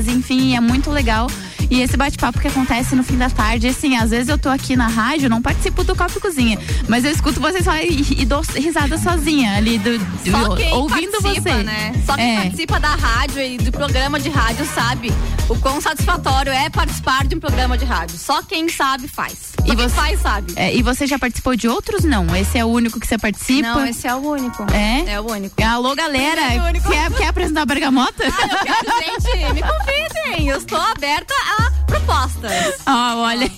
enfim, 0.08 0.56
é 0.56 0.60
muito 0.60 0.90
legal. 0.90 1.28
E 1.70 1.80
esse 1.80 1.96
bate-papo 1.96 2.38
que 2.40 2.48
acontece 2.48 2.94
no 2.94 3.02
fim 3.02 3.16
da 3.16 3.28
tarde, 3.30 3.66
assim, 3.68 3.96
às 3.96 4.10
vezes 4.10 4.28
eu 4.28 4.38
tô 4.38 4.48
aqui 4.48 4.76
na 4.76 4.86
rádio, 4.88 5.28
não 5.28 5.40
participo 5.42 5.82
do 5.84 5.94
Copo 5.96 6.18
e 6.18 6.20
Cozinha, 6.20 6.58
mas 6.88 7.04
eu 7.04 7.10
escuto 7.10 7.40
vocês 7.40 7.64
falarem 7.64 7.88
e, 7.90 8.22
e 8.22 8.24
dou 8.24 8.42
risada 8.54 8.96
sozinha 8.98 9.56
ali, 9.56 9.78
do, 9.78 9.98
do- 9.98 10.30
Só 10.30 10.76
ouvindo 10.78 11.20
você. 11.20 11.40
né? 11.62 11.92
Só 12.06 12.14
quem 12.16 12.36
É. 12.36 12.42
participa 12.42 12.78
da 12.80 12.94
rádio 12.94 13.40
e 13.42 13.56
do 13.58 13.72
programa 13.72 14.20
de 14.20 14.28
rádio 14.28 14.66
sabe 14.74 15.12
o 15.48 15.56
quão 15.58 15.80
satisfatório 15.80 16.52
é 16.52 16.68
participar 16.70 17.26
de 17.26 17.34
um 17.34 17.40
programa 17.40 17.76
de 17.78 17.84
rádio. 17.84 18.16
Só 18.18 18.42
quem 18.42 18.68
sabe 18.68 19.08
faz. 19.08 19.54
Só 19.60 19.72
E 19.72 19.76
quem 19.76 19.88
você- 19.88 19.94
faz 19.94 20.20
sabe. 20.20 20.52
É, 20.56 20.74
e 20.74 20.82
você 20.82 21.06
já 21.06 21.18
participou 21.18 21.56
de 21.56 21.66
outros? 21.68 22.04
Não. 22.04 22.34
Esse 22.36 22.58
é 22.58 22.64
o 22.64 22.68
único 22.68 23.00
que 23.00 23.06
você 23.06 23.16
participa? 23.18 23.68
Não, 23.68 23.86
esse 23.86 24.06
é 24.06 24.14
o 24.14 24.18
único. 24.18 24.64
É? 24.72 25.12
É 25.14 25.20
o 25.20 25.30
único. 25.30 25.54
Alô, 25.62 25.94
galera. 25.94 26.54
É 26.54 26.60
o 26.60 26.64
único. 26.66 26.88
Quer, 26.90 27.10
quer 27.12 27.26
apresentar 27.28 27.62
a 27.62 27.66
Bergamota? 27.66 28.24
Ah, 28.24 28.42
eu 28.42 28.58
quero, 28.64 29.20
gente, 29.20 29.52
me 29.54 29.62
convidem. 29.62 30.48
Eu 30.48 30.58
estou 30.58 30.80
aberta 30.80 31.32
a 31.53 31.53
propostas. 31.98 32.74
Ó, 32.86 33.16
olha. 33.22 33.50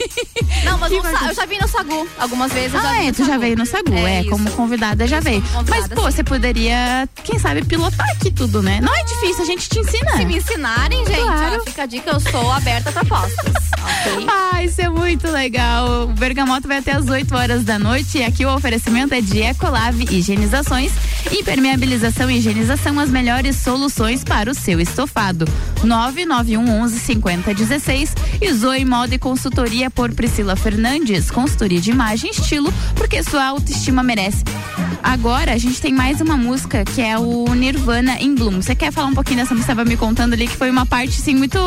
Não, 0.64 0.78
mas 0.78 0.93
eu 0.93 1.35
já 1.35 1.47
vim 1.47 1.59
no 1.59 1.69
Sagu 1.69 2.09
algumas 2.19 2.52
vezes. 2.52 2.73
já 2.73 2.90
Ah, 2.90 3.05
é, 3.05 3.12
tu 3.12 3.25
já 3.25 3.37
veio 3.38 3.57
no 3.57 3.66
Sagu, 3.66 3.95
é, 3.95 4.21
isso. 4.21 4.31
como 4.31 4.50
convidada 4.52 5.07
já 5.07 5.21
veio. 5.21 5.43
como 5.43 5.55
Mas, 5.69 5.81
convidada, 5.81 5.95
pô, 5.95 6.02
sim. 6.11 6.16
você 6.16 6.25
poderia, 6.25 7.09
quem 7.25 7.38
sabe, 7.38 7.64
pilotar 7.64 8.09
aqui 8.11 8.31
tudo, 8.31 8.62
né? 8.62 8.81
Não 8.83 8.95
é 8.95 9.05
difícil, 9.05 9.43
a 9.43 9.47
gente 9.47 9.69
te 9.69 9.78
ensina. 9.81 10.16
Se 10.16 10.25
me 10.25 10.37
ensinarem, 10.37 11.05
gente, 11.07 11.21
Claro. 11.21 11.61
ó, 11.61 11.64
fica 11.64 11.83
a 11.83 11.87
dica, 11.87 12.11
eu 12.11 12.21
sou 12.21 12.50
aberta 12.52 12.90
a 12.90 12.93
propostas. 12.93 13.55
ok? 13.83 14.26
Ah, 14.28 14.62
isso 14.64 14.81
é 14.81 14.88
muito 14.88 15.28
legal. 15.31 16.05
O 16.05 16.07
Bergamota 16.09 16.66
vai 16.69 16.78
até 16.78 16.93
as 16.93 17.09
8 17.09 17.35
horas 17.35 17.64
da 17.64 17.78
noite 17.78 18.19
e 18.19 18.25
aqui 18.25 18.45
o 18.45 18.55
oferecimento 18.55 19.14
é 19.14 19.21
de 19.21 19.40
Ecolave 19.43 20.05
Higienizações. 20.11 20.93
Impermeabilização 21.31 22.31
e 22.31 22.38
higienização, 22.38 22.99
as 23.00 23.11
melhores 23.11 23.57
soluções 23.57 24.23
para 24.23 24.50
o 24.50 24.55
seu 24.55 24.81
estofado. 24.81 25.45
991 25.83 26.83
11 26.83 26.99
5016 27.00 28.14
e 28.40 28.52
Zoe 28.52 28.85
Moda 28.85 29.14
e 29.14 29.18
Consultoria 29.18 29.90
por 29.90 30.12
Priscila 30.12 30.56
Fernandes. 30.56 31.30
Consultoria 31.30 31.80
de 31.80 31.90
imagem 31.90 32.30
e 32.30 32.35
estilo, 32.40 32.73
porque 32.95 33.23
sua 33.23 33.45
autoestima 33.47 34.02
merece. 34.02 34.45
Agora 35.02 35.52
a 35.52 35.59
gente 35.59 35.80
tem 35.80 35.92
mais 35.92 36.21
uma 36.21 36.37
música 36.37 36.85
que 36.85 37.00
é 37.00 37.18
o 37.18 37.47
Nirvana 37.54 38.16
em 38.21 38.35
Bloom. 38.35 38.61
Você 38.62 38.75
quer 38.75 38.92
falar 38.92 39.06
um 39.09 39.14
pouquinho 39.14 39.38
dessa 39.38 39.54
música? 39.54 39.66
Você 39.66 39.73
estava 39.73 39.88
me 39.88 39.97
contando 39.97 40.33
ali 40.33 40.47
que 40.49 40.56
foi 40.56 40.70
uma 40.70 40.85
parte 40.85 41.20
assim 41.20 41.35
muito 41.35 41.59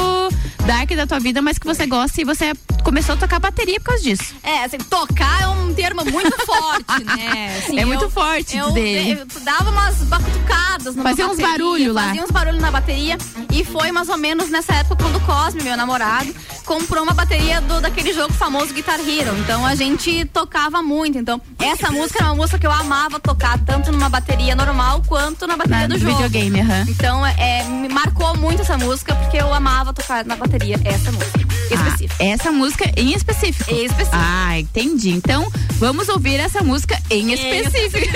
dark 0.65 0.89
da 0.91 1.07
tua 1.07 1.19
vida, 1.19 1.41
mas 1.41 1.57
que 1.57 1.65
você 1.65 1.85
gosta 1.85 2.21
e 2.21 2.25
você 2.25 2.53
começou 2.83 3.13
a 3.15 3.17
tocar 3.17 3.39
bateria 3.39 3.79
por 3.79 3.87
causa 3.87 4.03
disso. 4.03 4.35
É, 4.43 4.63
assim, 4.65 4.77
tocar 4.77 5.41
é 5.41 5.47
um 5.47 5.73
termo 5.73 6.03
muito 6.05 6.35
forte, 6.45 7.03
né? 7.03 7.57
Assim, 7.63 7.79
É 7.79 7.83
eu- 7.83 7.87
muito 7.87 8.09
forte 8.09 8.57
eu, 8.57 8.71
dele. 8.71 9.19
eu 9.21 9.41
dava 9.43 9.69
umas 9.69 9.95
batucadas 10.03 10.95
numa 10.95 11.09
Fazia 11.09 11.25
uns 11.27 11.37
bateria, 11.37 11.51
barulho 11.51 11.93
lá. 11.93 12.03
Fazia 12.07 12.23
uns 12.23 12.31
barulhos 12.31 12.61
na 12.61 12.71
bateria. 12.71 13.17
E 13.51 13.63
foi 13.63 13.91
mais 13.91 14.09
ou 14.09 14.17
menos 14.17 14.49
nessa 14.49 14.73
época 14.75 15.03
quando 15.03 15.15
o 15.17 15.21
Cosme, 15.21 15.63
meu 15.63 15.75
namorado, 15.77 16.33
comprou 16.65 17.03
uma 17.03 17.13
bateria 17.13 17.61
do, 17.61 17.81
daquele 17.81 18.13
jogo 18.13 18.33
famoso 18.33 18.73
Guitar 18.73 18.99
Hero. 18.99 19.35
Então 19.39 19.65
a 19.65 19.75
gente 19.75 20.25
tocava 20.25 20.81
muito. 20.81 21.17
Então, 21.17 21.41
essa 21.59 21.91
música 21.91 22.19
era 22.19 22.29
uma 22.31 22.35
música 22.35 22.59
que 22.59 22.67
eu 22.67 22.71
amava 22.71 23.19
tocar, 23.19 23.57
tanto 23.59 23.91
numa 23.91 24.09
bateria 24.09 24.55
normal 24.55 25.01
quanto 25.07 25.47
na 25.47 25.55
bateria 25.57 25.79
Na, 25.81 25.87
do 25.87 25.93
do 25.95 25.99
jogo. 25.99 26.23
videogame, 26.23 26.61
aham. 26.61 26.85
Então, 26.87 27.25
é, 27.25 27.63
me 27.63 27.89
marcou 27.89 28.35
muito 28.37 28.61
essa 28.61 28.77
música, 28.77 29.15
porque 29.15 29.37
eu 29.37 29.53
amava 29.53 29.93
tocar 29.93 30.23
na 30.25 30.35
bateria 30.35 30.79
essa 30.85 31.11
música. 31.11 31.39
Específica. 31.71 32.15
Ah, 32.19 32.25
essa 32.25 32.51
música 32.51 32.91
em 32.97 33.13
específico. 33.13 33.69
Em 33.71 33.85
específico. 33.85 34.17
Ah, 34.17 34.59
entendi. 34.59 35.09
Então, 35.11 35.51
vamos 35.79 36.09
ouvir 36.09 36.39
essa 36.39 36.63
música 36.63 36.99
em 37.09 37.31
específico. 37.33 38.07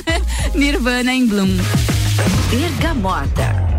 Nirvana 0.54 1.12
em 1.14 1.26
Bloom. 1.26 1.56
Bergamota. 2.50 3.77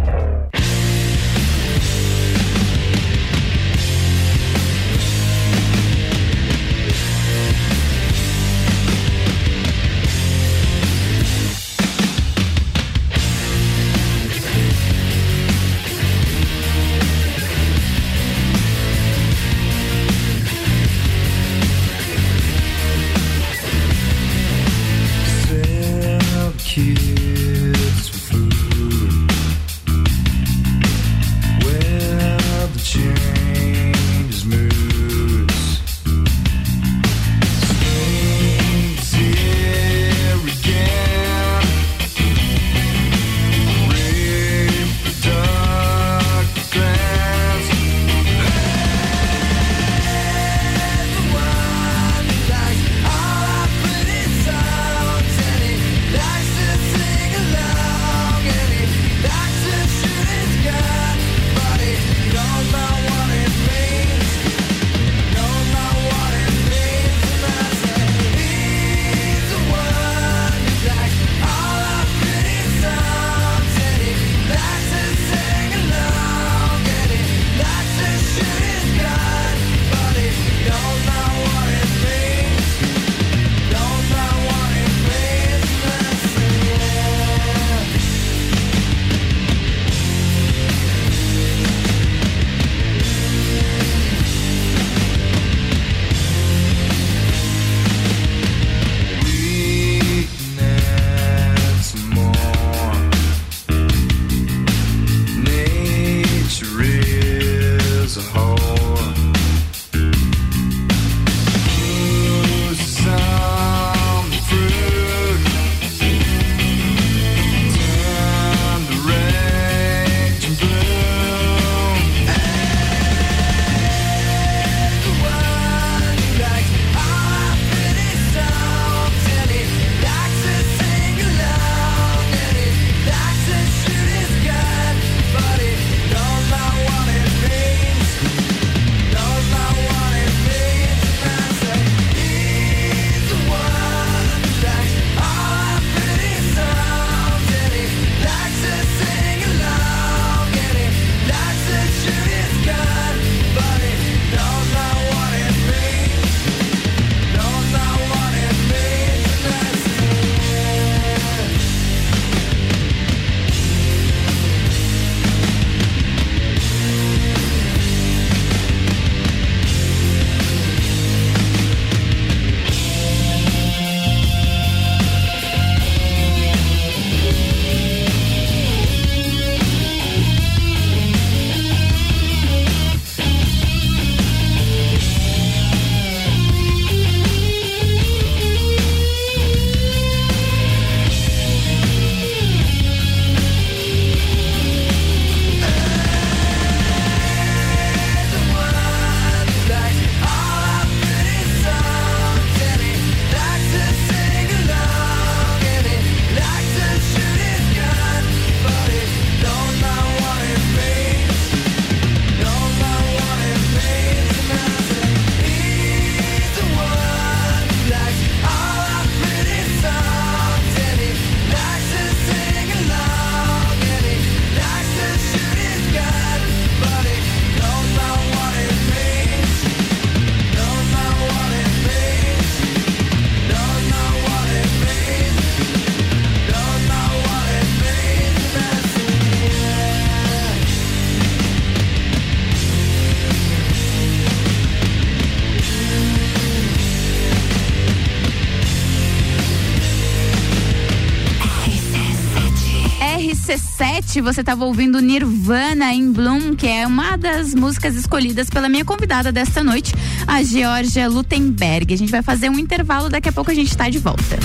RC7, 254.09 254.21
você 254.23 254.41
estava 254.41 254.65
ouvindo 254.65 254.99
Nirvana 254.99 255.93
em 255.93 256.11
Bloom, 256.11 256.55
que 256.55 256.65
é 256.65 256.87
uma 256.87 257.15
das 257.15 257.53
músicas 257.53 257.95
escolhidas 257.95 258.49
pela 258.49 258.67
minha 258.67 258.83
convidada 258.83 259.31
desta 259.31 259.63
noite, 259.63 259.93
a 260.25 260.41
Georgia 260.41 261.07
Lutemberg. 261.07 261.93
A 261.93 261.97
gente 261.97 262.11
vai 262.11 262.23
fazer 262.23 262.49
um 262.49 262.57
intervalo, 262.57 263.07
daqui 263.07 263.29
a 263.29 263.31
pouco 263.31 263.51
a 263.51 263.53
gente 263.53 263.69
está 263.69 263.87
de 263.87 263.99
volta. 263.99 264.39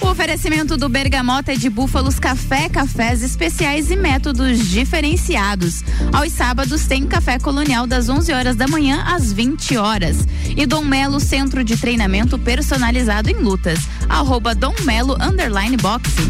O 0.00 0.06
oferecimento 0.06 0.76
do 0.76 0.88
Bergamota 0.88 1.52
é 1.52 1.56
de 1.56 1.68
Búfalos 1.68 2.18
Café, 2.18 2.68
cafés 2.68 3.22
especiais 3.22 3.90
e 3.90 3.96
métodos 3.96 4.70
diferenciados. 4.70 5.84
Aos 6.12 6.32
sábados 6.32 6.86
tem 6.86 7.06
café 7.06 7.38
colonial 7.38 7.86
das 7.86 8.08
11 8.08 8.32
horas 8.32 8.56
da 8.56 8.66
manhã 8.66 9.04
às 9.06 9.32
20 9.32 9.76
horas. 9.76 10.26
E 10.56 10.64
Dom 10.66 10.84
Melo 10.84 11.20
Centro 11.20 11.62
de 11.62 11.76
Treinamento 11.76 12.38
Personalizado 12.38 13.28
em 13.28 13.34
Lutas. 13.34 13.80
Arroba 14.08 14.54
Dom 14.54 14.74
Melo 14.84 15.16
Underline 15.20 15.76
Boxing. 15.76 16.29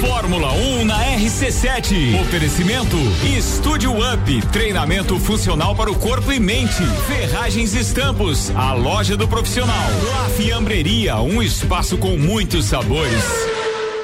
Fórmula 0.00 0.52
1 0.52 0.84
na 0.84 1.04
RC7. 1.16 2.20
Oferecimento 2.20 2.96
Estúdio 3.36 3.92
Up, 3.92 4.46
treinamento 4.52 5.18
funcional 5.18 5.74
para 5.74 5.90
o 5.90 5.94
corpo 5.96 6.32
e 6.32 6.38
mente. 6.38 6.84
Ferragens 7.08 7.74
e 7.74 7.80
Estampos, 7.80 8.50
a 8.54 8.72
loja 8.74 9.16
do 9.16 9.26
profissional. 9.26 9.88
La 10.08 10.28
Fiambreria, 10.30 11.16
um 11.16 11.42
espaço 11.42 11.98
com 11.98 12.16
muitos 12.16 12.66
sabores. 12.66 13.24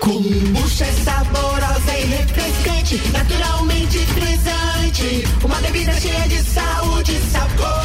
Kombucha 0.00 0.85
é 0.85 0.92
saborosa 0.92 1.98
e 1.98 2.04
refrescante, 2.07 3.00
naturalmente 3.12 3.98
frisante. 3.98 5.24
Uma 5.44 5.57
bebida 5.61 5.92
cheia 6.00 6.28
de 6.28 6.42
saúde 6.42 7.12
e 7.12 7.30
sabor. 7.30 7.85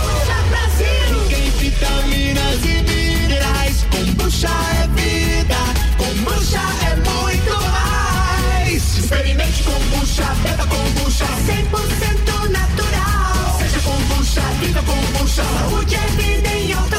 Brasil! 0.49 1.27
Rica 1.27 1.37
em 1.37 1.49
vitaminas 1.51 2.65
e 2.65 2.83
minerais. 2.91 3.85
Kombucha 3.91 4.47
é 4.47 4.87
vida. 4.99 5.88
Experimente 9.09 9.63
kombucha, 9.63 10.35
beba 10.43 10.65
kombucha. 10.67 11.25
100% 11.25 12.49
natural. 12.51 13.57
Seja 13.57 13.79
kombucha, 13.79 14.41
viva 14.59 14.83
kombucha. 14.83 15.43
Saúde 15.43 15.95
é 15.95 16.07
vida 16.09 16.49
em 16.49 16.73
alto 16.73 16.98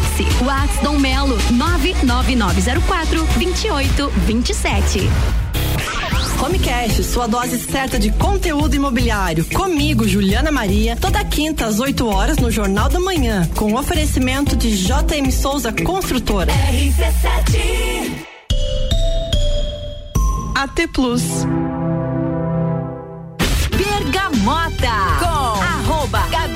Whats 0.41 0.79
Dom 0.81 0.99
Melo, 0.99 1.37
99904 1.51 3.25
2827. 3.37 5.09
Homecast, 6.41 7.03
sua 7.03 7.27
dose 7.27 7.59
certa 7.59 7.99
de 7.99 8.09
conteúdo 8.13 8.75
imobiliário. 8.75 9.45
Comigo, 9.53 10.07
Juliana 10.07 10.51
Maria, 10.51 10.95
toda 10.95 11.23
quinta 11.23 11.67
às 11.67 11.79
8 11.79 12.07
horas 12.07 12.37
no 12.37 12.49
Jornal 12.49 12.89
da 12.89 12.99
Manhã, 12.99 13.47
com 13.55 13.75
oferecimento 13.75 14.55
de 14.55 14.75
JM 14.75 15.29
Souza 15.31 15.71
Construtora. 15.71 16.51
RC7. 16.51 18.25
AT 20.55 20.87
Plus. 20.91 21.21
Bergamota 23.77 25.10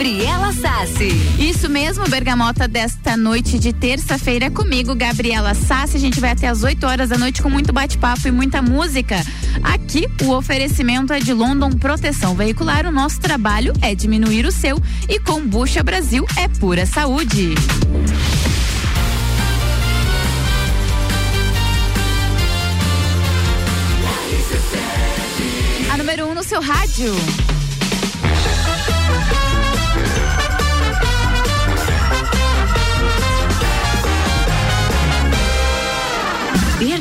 Gabriela 0.05 0.53
Sassi. 0.53 1.09
Isso 1.39 1.67
mesmo, 1.67 2.07
Bergamota 2.07 2.67
desta 2.67 3.17
noite 3.17 3.57
de 3.57 3.73
terça-feira 3.73 4.51
comigo, 4.51 4.93
Gabriela 4.93 5.55
Sassi. 5.55 5.97
A 5.97 5.99
gente 5.99 6.19
vai 6.19 6.29
até 6.29 6.47
as 6.47 6.61
8 6.61 6.85
horas 6.85 7.09
da 7.09 7.17
noite 7.17 7.41
com 7.41 7.49
muito 7.49 7.73
bate-papo 7.73 8.27
e 8.27 8.31
muita 8.31 8.61
música. 8.61 9.19
Aqui, 9.63 10.07
o 10.21 10.29
oferecimento 10.29 11.11
é 11.11 11.19
de 11.19 11.33
London 11.33 11.71
Proteção 11.71 12.35
Veicular. 12.35 12.85
O 12.85 12.91
nosso 12.91 13.19
trabalho 13.19 13.73
é 13.81 13.95
diminuir 13.95 14.45
o 14.45 14.51
seu. 14.51 14.79
E 15.09 15.19
Combucha 15.19 15.81
Brasil 15.81 16.23
é 16.37 16.47
pura 16.47 16.85
saúde. 16.85 17.55
A 25.91 25.97
número 25.97 26.27
1 26.27 26.29
um 26.29 26.35
no 26.35 26.43
seu 26.43 26.61
rádio. 26.61 27.11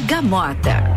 Bergamota. 0.04 0.93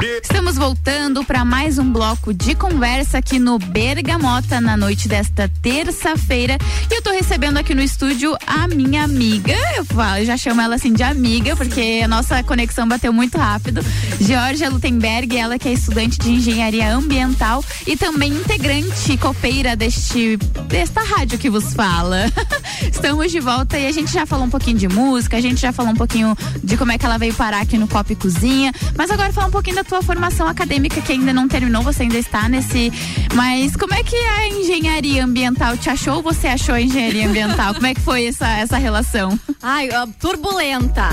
Estamos 0.00 0.54
voltando 0.56 1.24
para 1.24 1.44
mais 1.44 1.76
um 1.76 1.92
bloco 1.92 2.32
de 2.32 2.54
conversa 2.54 3.18
aqui 3.18 3.36
no 3.36 3.58
Bergamota 3.58 4.60
na 4.60 4.76
noite 4.76 5.08
desta 5.08 5.50
terça-feira. 5.60 6.56
E 6.88 6.94
eu 6.94 7.02
tô 7.02 7.10
recebendo 7.10 7.56
aqui 7.56 7.74
no 7.74 7.82
estúdio 7.82 8.36
a 8.46 8.68
minha 8.68 9.02
amiga. 9.02 9.54
Eu, 9.76 10.24
já 10.24 10.36
chamo 10.36 10.60
ela 10.60 10.76
assim 10.76 10.92
de 10.92 11.02
amiga, 11.02 11.56
porque 11.56 12.00
a 12.04 12.06
nossa 12.06 12.44
conexão 12.44 12.86
bateu 12.86 13.12
muito 13.12 13.36
rápido. 13.36 13.80
Georgia 14.20 14.70
Lutemberg, 14.70 15.36
ela 15.36 15.58
que 15.58 15.68
é 15.68 15.72
estudante 15.72 16.16
de 16.18 16.30
engenharia 16.30 16.94
ambiental 16.94 17.64
e 17.84 17.96
também 17.96 18.30
integrante 18.30 19.16
copeira 19.18 19.74
deste 19.74 20.36
desta 20.68 21.02
rádio 21.02 21.38
que 21.38 21.50
vos 21.50 21.74
fala. 21.74 22.26
Estamos 22.82 23.32
de 23.32 23.40
volta 23.40 23.76
e 23.76 23.86
a 23.86 23.92
gente 23.92 24.12
já 24.12 24.24
falou 24.24 24.46
um 24.46 24.50
pouquinho 24.50 24.78
de 24.78 24.88
música, 24.88 25.36
a 25.36 25.40
gente 25.40 25.60
já 25.60 25.72
falou 25.72 25.92
um 25.92 25.96
pouquinho 25.96 26.36
de 26.62 26.76
como 26.76 26.92
é 26.92 26.98
que 26.98 27.04
ela 27.04 27.18
veio 27.18 27.34
parar 27.34 27.60
aqui 27.60 27.76
no 27.76 27.88
Copa 27.88 28.12
e 28.12 28.16
Cozinha, 28.16 28.72
mas 28.96 29.10
agora 29.10 29.32
falar 29.32 29.48
um 29.48 29.50
pouquinho 29.50 29.76
da 29.76 29.87
tua 29.88 30.02
formação 30.02 30.46
acadêmica 30.46 31.00
que 31.00 31.12
ainda 31.12 31.32
não 31.32 31.48
terminou, 31.48 31.82
você 31.82 32.02
ainda 32.02 32.18
está 32.18 32.46
nesse. 32.48 32.92
Mas 33.34 33.74
como 33.74 33.94
é 33.94 34.02
que 34.02 34.16
a 34.16 34.48
engenharia 34.48 35.24
ambiental 35.24 35.76
te 35.78 35.88
achou? 35.88 36.22
Você 36.22 36.46
achou 36.46 36.74
a 36.74 36.80
engenharia 36.80 37.26
ambiental? 37.26 37.74
como 37.74 37.86
é 37.86 37.94
que 37.94 38.00
foi 38.00 38.26
essa, 38.26 38.46
essa 38.48 38.76
relação? 38.76 39.38
Ai, 39.62 39.88
ó, 39.92 40.06
turbulenta. 40.20 41.08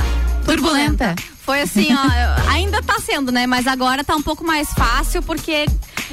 Turbulenta? 0.45 1.15
Foi 1.41 1.61
assim, 1.61 1.87
ó, 1.93 1.99
ainda 2.51 2.81
tá 2.81 2.99
sendo, 2.99 3.31
né? 3.31 3.47
Mas 3.47 3.65
agora 3.65 4.03
tá 4.03 4.15
um 4.15 4.21
pouco 4.21 4.43
mais 4.43 4.67
fácil 4.73 5.21
porque 5.23 5.65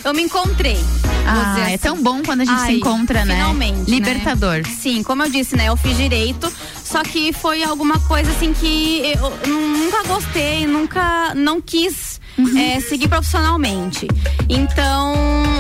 eu 0.05 0.15
me 0.15 0.23
encontrei. 0.23 0.79
Ah, 1.27 1.71
é 1.71 1.79
tão 1.79 2.01
bom 2.01 2.23
quando 2.23 2.43
a 2.43 2.45
gente 2.45 2.61
se 2.61 2.73
encontra, 2.73 3.25
né? 3.25 3.35
Finalmente. 3.35 3.91
Libertador. 3.91 4.59
Né? 4.59 4.65
Sim, 4.65 5.03
como 5.03 5.25
eu 5.25 5.31
disse, 5.31 5.57
né? 5.57 5.69
Eu 5.69 5.77
fiz 5.77 5.97
direito, 5.97 6.53
só 6.85 7.03
que 7.03 7.33
foi 7.33 7.63
alguma 7.65 7.99
coisa 8.01 8.31
assim 8.31 8.53
que 8.53 9.03
eu 9.19 9.49
nunca 9.49 10.03
gostei, 10.05 10.67
nunca 10.67 11.35
não 11.35 11.61
quis 11.61 12.21
Uhum. 12.39 12.59
É, 12.59 12.81
seguir 12.81 13.09
profissionalmente. 13.09 14.07
Então, 14.49 15.15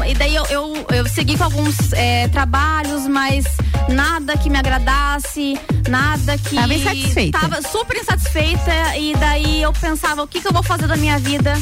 e 0.06 0.14
daí 0.14 0.34
eu, 0.34 0.44
eu, 0.46 0.86
eu 0.90 1.08
segui 1.08 1.36
com 1.36 1.44
alguns 1.44 1.92
é, 1.92 2.28
trabalhos, 2.28 3.06
mas 3.06 3.44
nada 3.88 4.36
que 4.36 4.48
me 4.48 4.58
agradasse, 4.58 5.58
nada 5.88 6.38
que. 6.38 6.56
Tava 6.56 6.74
insatisfeita. 6.74 7.38
Tava 7.38 7.62
super 7.62 7.96
insatisfeita. 7.96 8.96
E 8.96 9.14
daí 9.16 9.62
eu 9.62 9.72
pensava, 9.72 10.22
o 10.22 10.26
que, 10.26 10.40
que 10.40 10.48
eu 10.48 10.52
vou 10.52 10.62
fazer 10.62 10.86
da 10.86 10.96
minha 10.96 11.18
vida? 11.18 11.52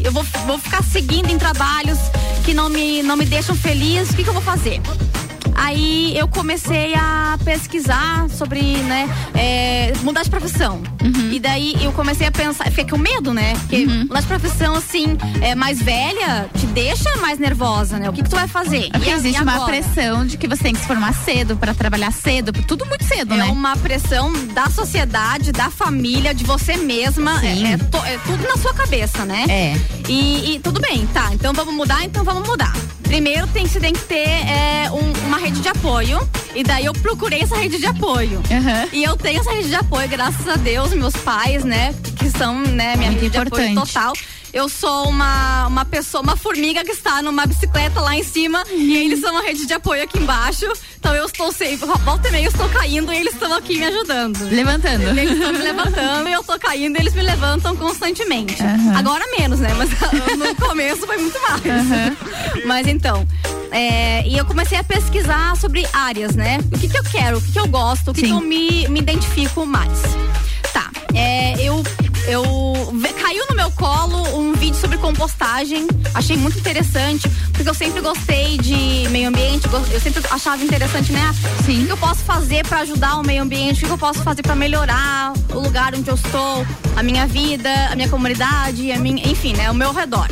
Eu 0.00 0.12
vou, 0.12 0.24
vou 0.46 0.58
ficar 0.58 0.82
seguindo 0.82 1.30
em 1.30 1.38
trabalhos 1.38 1.98
que 2.44 2.54
não 2.54 2.68
me, 2.68 3.02
não 3.02 3.16
me 3.16 3.24
deixam 3.24 3.54
feliz. 3.54 4.10
O 4.10 4.16
que, 4.16 4.24
que 4.24 4.28
eu 4.28 4.34
vou 4.34 4.42
fazer? 4.42 4.80
Aí 5.54 6.16
eu 6.16 6.28
comecei 6.28 6.94
a 6.94 7.38
pesquisar 7.44 8.28
sobre, 8.30 8.60
né, 8.60 9.08
é, 9.34 9.92
mudar 10.02 10.22
de 10.22 10.30
profissão. 10.30 10.82
Uhum. 11.02 11.32
E 11.32 11.40
daí 11.40 11.74
eu 11.82 11.92
comecei 11.92 12.26
a 12.26 12.30
pensar, 12.30 12.64
fiquei 12.66 12.86
com 12.86 12.98
medo, 12.98 13.32
né? 13.34 13.54
Porque 13.54 13.84
uhum. 13.84 14.00
mudar 14.02 14.20
de 14.20 14.26
profissão, 14.26 14.74
assim, 14.74 15.16
é, 15.40 15.54
mais 15.54 15.80
velha, 15.80 16.48
te 16.58 16.66
deixa 16.66 17.16
mais 17.18 17.38
nervosa, 17.38 17.98
né? 17.98 18.08
O 18.08 18.12
que, 18.12 18.22
que 18.22 18.30
tu 18.30 18.36
vai 18.36 18.48
fazer? 18.48 18.90
Porque 18.90 19.10
e, 19.10 19.12
existe 19.12 19.38
e 19.38 19.42
uma 19.42 19.64
pressão 19.64 20.26
de 20.26 20.36
que 20.36 20.46
você 20.46 20.62
tem 20.62 20.74
que 20.74 20.80
se 20.80 20.86
formar 20.86 21.12
cedo 21.14 21.56
para 21.56 21.74
trabalhar 21.74 22.12
cedo, 22.12 22.52
tudo 22.52 22.86
muito 22.86 23.04
cedo, 23.04 23.34
é 23.34 23.38
né? 23.38 23.48
É 23.48 23.50
uma 23.50 23.76
pressão 23.76 24.32
da 24.48 24.68
sociedade, 24.68 25.52
da 25.52 25.70
família, 25.70 26.34
de 26.34 26.44
você 26.44 26.76
mesma. 26.76 27.44
É, 27.44 27.72
é, 27.72 27.76
to, 27.76 27.98
é, 27.98 28.18
tudo 28.18 28.46
na 28.46 28.56
sua 28.56 28.74
cabeça, 28.74 29.24
né? 29.24 29.44
É. 29.48 30.01
E, 30.12 30.56
e, 30.56 30.58
tudo 30.60 30.78
bem, 30.78 31.06
tá. 31.06 31.32
Então 31.32 31.54
vamos 31.54 31.74
mudar, 31.74 32.04
então 32.04 32.22
vamos 32.22 32.46
mudar. 32.46 32.74
Primeiro 33.02 33.46
tem, 33.46 33.66
você 33.66 33.80
tem 33.80 33.94
que 33.94 34.02
ter 34.02 34.28
é, 34.28 34.90
um, 34.90 35.26
uma 35.26 35.38
rede 35.38 35.60
de 35.60 35.68
apoio. 35.68 36.20
E 36.54 36.62
daí 36.62 36.84
eu 36.84 36.92
procurei 36.92 37.40
essa 37.40 37.56
rede 37.56 37.78
de 37.78 37.86
apoio. 37.86 38.36
Uhum. 38.50 38.88
E 38.92 39.02
eu 39.02 39.16
tenho 39.16 39.40
essa 39.40 39.50
rede 39.50 39.68
de 39.68 39.74
apoio, 39.74 40.06
graças 40.10 40.46
a 40.46 40.56
Deus, 40.56 40.92
meus 40.92 41.14
pais, 41.16 41.64
né? 41.64 41.94
Que 42.18 42.28
são, 42.28 42.58
né, 42.58 42.94
minha 42.96 43.10
Muito 43.10 43.22
rede 43.22 43.36
importante. 43.38 43.72
de 43.72 43.78
apoio 43.78 43.86
total 43.86 44.12
eu 44.52 44.68
sou 44.68 45.08
uma, 45.08 45.66
uma 45.66 45.84
pessoa, 45.84 46.22
uma 46.22 46.36
formiga 46.36 46.84
que 46.84 46.90
está 46.90 47.22
numa 47.22 47.46
bicicleta 47.46 48.00
lá 48.00 48.14
em 48.14 48.22
cima 48.22 48.62
uhum. 48.70 48.76
e 48.76 48.96
eles 48.96 49.20
são 49.20 49.30
uma 49.30 49.42
rede 49.42 49.66
de 49.66 49.72
apoio 49.72 50.02
aqui 50.02 50.18
embaixo. 50.18 50.66
Então 50.98 51.14
eu 51.14 51.26
estou 51.26 51.50
sempre, 51.50 51.86
volta 52.04 52.28
e 52.28 52.30
meia 52.30 52.44
eu 52.44 52.50
estou 52.50 52.68
caindo 52.68 53.12
e 53.12 53.16
eles 53.16 53.32
estão 53.32 53.52
aqui 53.54 53.78
me 53.78 53.84
ajudando. 53.86 54.38
Levantando. 54.50 55.08
Eles 55.18 55.32
estão 55.32 55.52
me 55.52 55.58
levantando 55.58 56.28
e 56.28 56.32
eu 56.32 56.40
estou 56.40 56.58
caindo 56.58 56.96
e 56.96 57.00
eles 57.00 57.14
me 57.14 57.22
levantam 57.22 57.74
constantemente. 57.76 58.62
Uhum. 58.62 58.96
Agora 58.96 59.24
menos, 59.38 59.58
né? 59.58 59.70
Mas 59.74 59.90
no 60.38 60.54
começo 60.54 61.06
foi 61.06 61.16
muito 61.16 61.40
mais. 61.40 61.62
Uhum. 61.64 62.66
Mas 62.66 62.86
então, 62.86 63.26
é, 63.70 64.26
e 64.28 64.36
eu 64.36 64.44
comecei 64.44 64.76
a 64.76 64.84
pesquisar 64.84 65.56
sobre 65.56 65.86
áreas, 65.92 66.36
né? 66.36 66.58
O 66.72 66.78
que, 66.78 66.88
que 66.88 66.98
eu 66.98 67.04
quero, 67.04 67.38
o 67.38 67.40
que, 67.40 67.52
que 67.52 67.58
eu 67.58 67.66
gosto, 67.66 68.10
o 68.10 68.14
que, 68.14 68.22
que 68.22 68.30
eu 68.30 68.40
me, 68.40 68.86
me 68.88 69.00
identifico 69.00 69.64
mais. 69.64 69.98
Tá, 70.72 70.90
é, 71.14 71.54
eu 71.62 71.82
eu 72.26 72.42
caiu 73.20 73.44
no 73.48 73.56
meu 73.56 73.70
colo 73.72 74.38
um 74.38 74.52
vídeo 74.52 74.78
sobre 74.78 74.98
compostagem. 74.98 75.86
Achei 76.14 76.36
muito 76.36 76.58
interessante, 76.58 77.28
porque 77.52 77.68
eu 77.68 77.74
sempre 77.74 78.00
gostei 78.00 78.58
de 78.58 79.08
meio 79.10 79.28
ambiente, 79.28 79.66
eu 79.92 80.00
sempre 80.00 80.22
achava 80.30 80.62
interessante, 80.62 81.12
né? 81.12 81.34
Sim. 81.64 81.82
O 81.82 81.86
que 81.86 81.92
eu 81.92 81.96
posso 81.96 82.20
fazer 82.20 82.66
para 82.66 82.80
ajudar 82.80 83.16
o 83.16 83.22
meio 83.22 83.42
ambiente? 83.42 83.84
O 83.84 83.86
que 83.86 83.92
eu 83.92 83.98
posso 83.98 84.22
fazer 84.22 84.42
para 84.42 84.54
melhorar 84.54 85.32
o 85.54 85.60
lugar 85.60 85.94
onde 85.94 86.08
eu 86.08 86.14
estou, 86.14 86.66
a 86.96 87.02
minha 87.02 87.26
vida, 87.26 87.70
a 87.90 87.96
minha 87.96 88.08
comunidade, 88.08 88.90
a 88.92 88.98
minha, 88.98 89.26
enfim, 89.28 89.54
né, 89.54 89.70
o 89.70 89.74
meu 89.74 89.92
redor. 89.92 90.28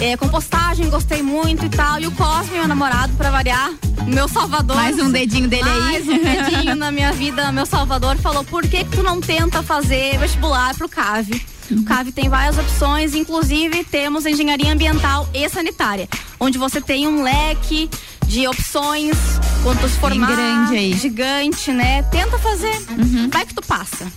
É, 0.00 0.16
compostagem, 0.16 0.88
gostei 0.88 1.22
muito 1.22 1.66
e 1.66 1.68
tal. 1.68 2.00
E 2.00 2.06
o 2.06 2.10
Cosme, 2.12 2.56
meu 2.56 2.66
namorado, 2.66 3.12
para 3.18 3.30
variar, 3.30 3.70
meu 4.06 4.26
salvador. 4.26 4.74
Mais 4.74 4.98
um 4.98 5.10
dedinho 5.10 5.46
dele 5.46 5.62
mais 5.62 6.08
aí. 6.08 6.08
Mais 6.08 6.08
um 6.08 6.50
dedinho 6.50 6.74
na 6.74 6.90
minha 6.90 7.12
vida, 7.12 7.52
meu 7.52 7.66
salvador, 7.66 8.16
falou: 8.16 8.42
por 8.42 8.62
que, 8.62 8.82
que 8.82 8.96
tu 8.96 9.02
não 9.02 9.20
tenta 9.20 9.62
fazer 9.62 10.18
vestibular 10.18 10.74
pro 10.74 10.88
CAV? 10.88 11.28
O 11.70 11.84
CAV 11.84 12.12
tem 12.12 12.30
várias 12.30 12.56
opções, 12.58 13.14
inclusive 13.14 13.84
temos 13.84 14.24
engenharia 14.24 14.72
ambiental 14.72 15.28
e 15.34 15.46
sanitária, 15.50 16.08
onde 16.40 16.56
você 16.56 16.80
tem 16.80 17.06
um 17.06 17.22
leque 17.22 17.88
de 18.26 18.48
opções, 18.48 19.16
quantos 19.62 19.92
formatos. 19.96 20.34
grande 20.34 20.76
aí. 20.76 20.94
Gigante, 20.94 21.72
né? 21.72 22.02
Tenta 22.04 22.38
fazer. 22.38 22.74
Uhum. 22.88 23.28
Vai 23.30 23.44
que 23.44 23.54
tu 23.54 23.62
passa. 23.62 24.10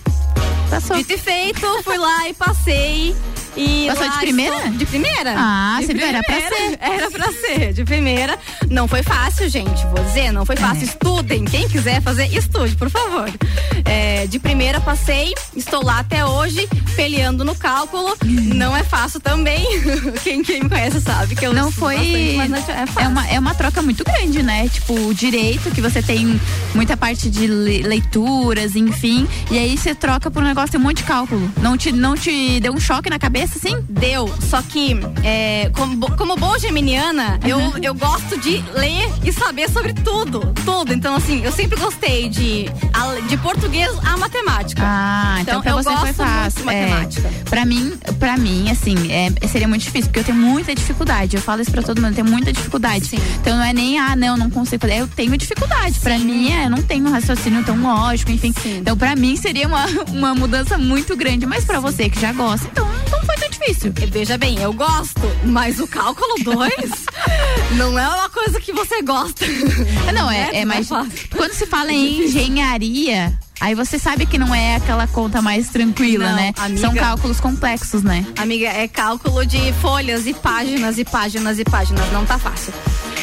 Passou. 0.70 0.96
Dito 0.96 1.12
e 1.12 1.18
feito, 1.18 1.82
fui 1.84 1.98
lá 1.98 2.28
e 2.28 2.32
passei. 2.32 3.14
E 3.56 3.86
Passou 3.88 4.08
de 4.08 4.18
primeira? 4.18 4.56
Estou... 4.56 4.72
De 4.72 4.86
primeira. 4.86 5.34
Ah, 5.36 5.76
de 5.78 5.86
você 5.86 5.94
viu? 5.94 6.06
Era 6.06 6.22
pra 6.22 6.40
ser. 6.40 6.78
Era 6.80 7.10
pra 7.10 7.32
ser, 7.32 7.72
de 7.72 7.84
primeira. 7.84 8.38
Não 8.68 8.88
foi 8.88 9.02
fácil, 9.02 9.48
gente, 9.48 9.84
vou 9.86 10.04
dizer, 10.04 10.32
não 10.32 10.44
foi 10.44 10.56
fácil. 10.56 10.82
É. 10.82 10.84
Estudem, 10.84 11.44
quem 11.44 11.68
quiser 11.68 12.02
fazer, 12.02 12.26
estude, 12.26 12.74
por 12.76 12.90
favor. 12.90 13.30
É, 13.84 14.26
de 14.26 14.38
primeira 14.38 14.80
passei, 14.80 15.32
estou 15.56 15.84
lá 15.84 16.00
até 16.00 16.24
hoje, 16.24 16.68
peleando 16.96 17.44
no 17.44 17.54
cálculo. 17.54 18.16
Não 18.24 18.76
é 18.76 18.82
fácil 18.82 19.20
também. 19.20 19.64
quem, 20.22 20.42
quem 20.42 20.62
me 20.62 20.68
conhece 20.68 21.00
sabe 21.00 21.36
que 21.36 21.46
eu 21.46 21.52
não 21.52 21.70
foi. 21.70 22.36
Bastante, 22.36 22.70
é, 22.70 23.04
é, 23.04 23.08
uma, 23.08 23.28
é 23.28 23.38
uma 23.38 23.54
troca 23.54 23.82
muito 23.82 24.04
grande, 24.04 24.42
né? 24.42 24.68
Tipo, 24.68 24.94
o 24.94 25.14
direito, 25.14 25.70
que 25.70 25.80
você 25.80 26.02
tem 26.02 26.40
muita 26.74 26.96
parte 26.96 27.30
de 27.30 27.46
leituras, 27.46 28.74
enfim. 28.74 29.28
E 29.50 29.58
aí 29.58 29.76
você 29.76 29.94
troca 29.94 30.30
por 30.30 30.42
um 30.42 30.46
negócio, 30.46 30.72
tem 30.72 30.80
um 30.80 30.84
monte 30.84 30.98
de 30.98 31.04
cálculo. 31.04 31.50
Não 31.60 31.76
te, 31.76 31.92
não 31.92 32.16
te 32.16 32.58
deu 32.60 32.72
um 32.72 32.80
choque 32.80 33.08
na 33.08 33.18
cabeça? 33.18 33.43
Cabeça, 33.44 33.58
sim? 33.58 33.76
Deu. 33.88 34.32
Só 34.40 34.62
que, 34.62 34.96
é, 35.22 35.70
como, 35.74 36.10
como 36.16 36.36
boa 36.36 36.58
geminiana, 36.58 37.38
uhum. 37.42 37.48
eu, 37.48 37.72
eu 37.82 37.94
gosto 37.94 38.38
de 38.40 38.64
ler 38.74 39.10
e 39.22 39.32
saber 39.32 39.68
sobre 39.70 39.92
tudo. 39.92 40.52
Tudo. 40.64 40.92
Então, 40.92 41.14
assim, 41.14 41.44
eu 41.44 41.52
sempre 41.52 41.78
gostei 41.78 42.28
de, 42.28 42.66
de 43.28 43.36
português 43.38 43.90
a 44.04 44.16
matemática. 44.16 44.82
Ah, 44.84 45.38
então, 45.40 45.60
então 45.60 45.62
pra 45.62 45.82
você 45.82 45.96
foi 45.96 46.12
fácil. 46.12 46.70
É, 46.70 46.86
matemática. 46.86 47.30
Pra 47.48 47.64
mim, 47.64 47.92
pra 48.18 48.36
mim, 48.36 48.70
assim, 48.70 49.12
é, 49.12 49.30
seria 49.46 49.68
muito 49.68 49.82
difícil, 49.82 50.06
porque 50.06 50.20
eu 50.20 50.24
tenho 50.24 50.38
muita 50.38 50.74
dificuldade. 50.74 51.36
Eu 51.36 51.42
falo 51.42 51.60
isso 51.60 51.70
pra 51.70 51.82
todo 51.82 52.00
mundo, 52.00 52.10
eu 52.10 52.16
tenho 52.16 52.30
muita 52.30 52.52
dificuldade. 52.52 53.06
Sim. 53.06 53.18
Então 53.40 53.56
não 53.56 53.64
é 53.64 53.72
nem, 53.72 53.98
ah, 53.98 54.16
não, 54.16 54.36
não 54.36 54.50
consigo 54.50 54.80
fazer. 54.80 55.00
Eu 55.00 55.08
tenho 55.08 55.36
dificuldade. 55.36 55.94
Sim. 55.94 56.00
Pra 56.00 56.18
mim, 56.18 56.50
é, 56.50 56.66
eu 56.66 56.70
não 56.70 56.82
tenho 56.82 57.06
um 57.06 57.10
raciocínio 57.10 57.62
tão 57.64 57.80
lógico, 57.80 58.30
enfim. 58.30 58.54
Sim. 58.62 58.78
Então, 58.78 58.96
pra 58.96 59.14
mim, 59.14 59.36
seria 59.36 59.66
uma, 59.66 59.86
uma 60.08 60.34
mudança 60.34 60.78
muito 60.78 61.16
grande. 61.16 61.46
Mas 61.46 61.64
pra 61.64 61.80
você 61.80 62.08
que 62.08 62.20
já 62.20 62.32
gosta, 62.32 62.66
então 62.70 62.88
não 63.10 63.22
foi 63.24 63.33
tão 63.34 63.48
difícil. 63.48 63.92
Veja 64.10 64.38
bem, 64.38 64.60
eu 64.60 64.72
gosto, 64.72 65.20
mas 65.44 65.80
o 65.80 65.86
cálculo 65.86 66.34
2 66.42 66.72
não 67.76 67.98
é 67.98 68.08
uma 68.08 68.28
coisa 68.28 68.60
que 68.60 68.72
você 68.72 69.02
gosta. 69.02 69.44
Não, 70.12 70.30
é, 70.30 70.50
é, 70.52 70.60
é 70.60 70.64
mais. 70.64 70.88
Quando 71.34 71.52
se 71.52 71.66
fala 71.66 71.92
em 71.92 72.24
engenharia, 72.24 73.38
Aí 73.60 73.74
você 73.74 73.98
sabe 73.98 74.26
que 74.26 74.36
não 74.36 74.54
é 74.54 74.76
aquela 74.76 75.06
conta 75.06 75.40
mais 75.40 75.68
tranquila, 75.68 76.28
não, 76.28 76.36
né? 76.36 76.52
Amiga, 76.58 76.80
São 76.80 76.94
cálculos 76.94 77.40
complexos, 77.40 78.02
né? 78.02 78.26
Amiga, 78.36 78.66
é 78.66 78.86
cálculo 78.88 79.46
de 79.46 79.72
folhas 79.74 80.26
e 80.26 80.34
páginas 80.34 80.98
e 80.98 81.04
páginas 81.04 81.58
e 81.58 81.64
páginas. 81.64 82.12
Não 82.12 82.26
tá 82.26 82.38
fácil. 82.38 82.74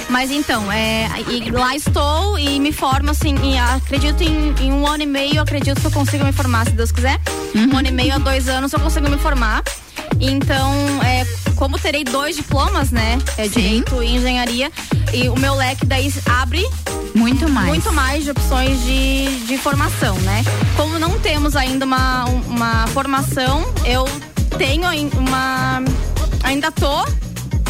Mas 0.09 0.31
então, 0.31 0.71
é, 0.71 1.07
lá 1.51 1.75
estou 1.75 2.39
e 2.39 2.59
me 2.59 2.71
formo 2.71 3.11
assim, 3.11 3.35
e 3.43 3.57
acredito 3.57 4.23
em, 4.23 4.53
em, 4.59 4.71
um 4.73 4.87
ano 4.87 5.03
e 5.03 5.05
meio, 5.05 5.41
acredito 5.41 5.79
que 5.79 5.87
eu 5.87 5.91
consigo 5.91 6.25
me 6.25 6.33
formar, 6.33 6.65
se 6.65 6.71
Deus 6.71 6.91
quiser. 6.91 7.19
Uhum. 7.53 7.73
Um 7.73 7.77
ano 7.77 7.87
e 7.89 7.91
meio 7.91 8.15
a 8.15 8.17
dois 8.17 8.49
anos 8.49 8.73
eu 8.73 8.79
consigo 8.79 9.09
me 9.09 9.17
formar. 9.17 9.63
Então, 10.21 10.71
é, 11.03 11.25
como 11.55 11.79
terei 11.79 12.03
dois 12.03 12.35
diplomas, 12.35 12.91
né? 12.91 13.17
É 13.37 13.47
direito 13.47 14.01
e 14.03 14.15
engenharia, 14.15 14.71
e 15.13 15.27
o 15.29 15.37
meu 15.37 15.55
leque 15.55 15.85
daí 15.85 16.13
abre 16.25 16.63
muito 17.15 17.49
mais. 17.49 17.67
Muito 17.67 17.91
mais 17.91 18.23
de 18.23 18.31
opções 18.31 18.81
de, 18.83 19.45
de 19.45 19.57
formação, 19.57 20.15
né? 20.19 20.43
Como 20.77 20.99
não 20.99 21.19
temos 21.19 21.55
ainda 21.55 21.85
uma, 21.85 22.25
uma 22.25 22.87
formação, 22.87 23.65
eu 23.85 24.05
tenho 24.57 24.87
uma. 25.17 25.81
Ainda 26.43 26.71
tô 26.71 27.05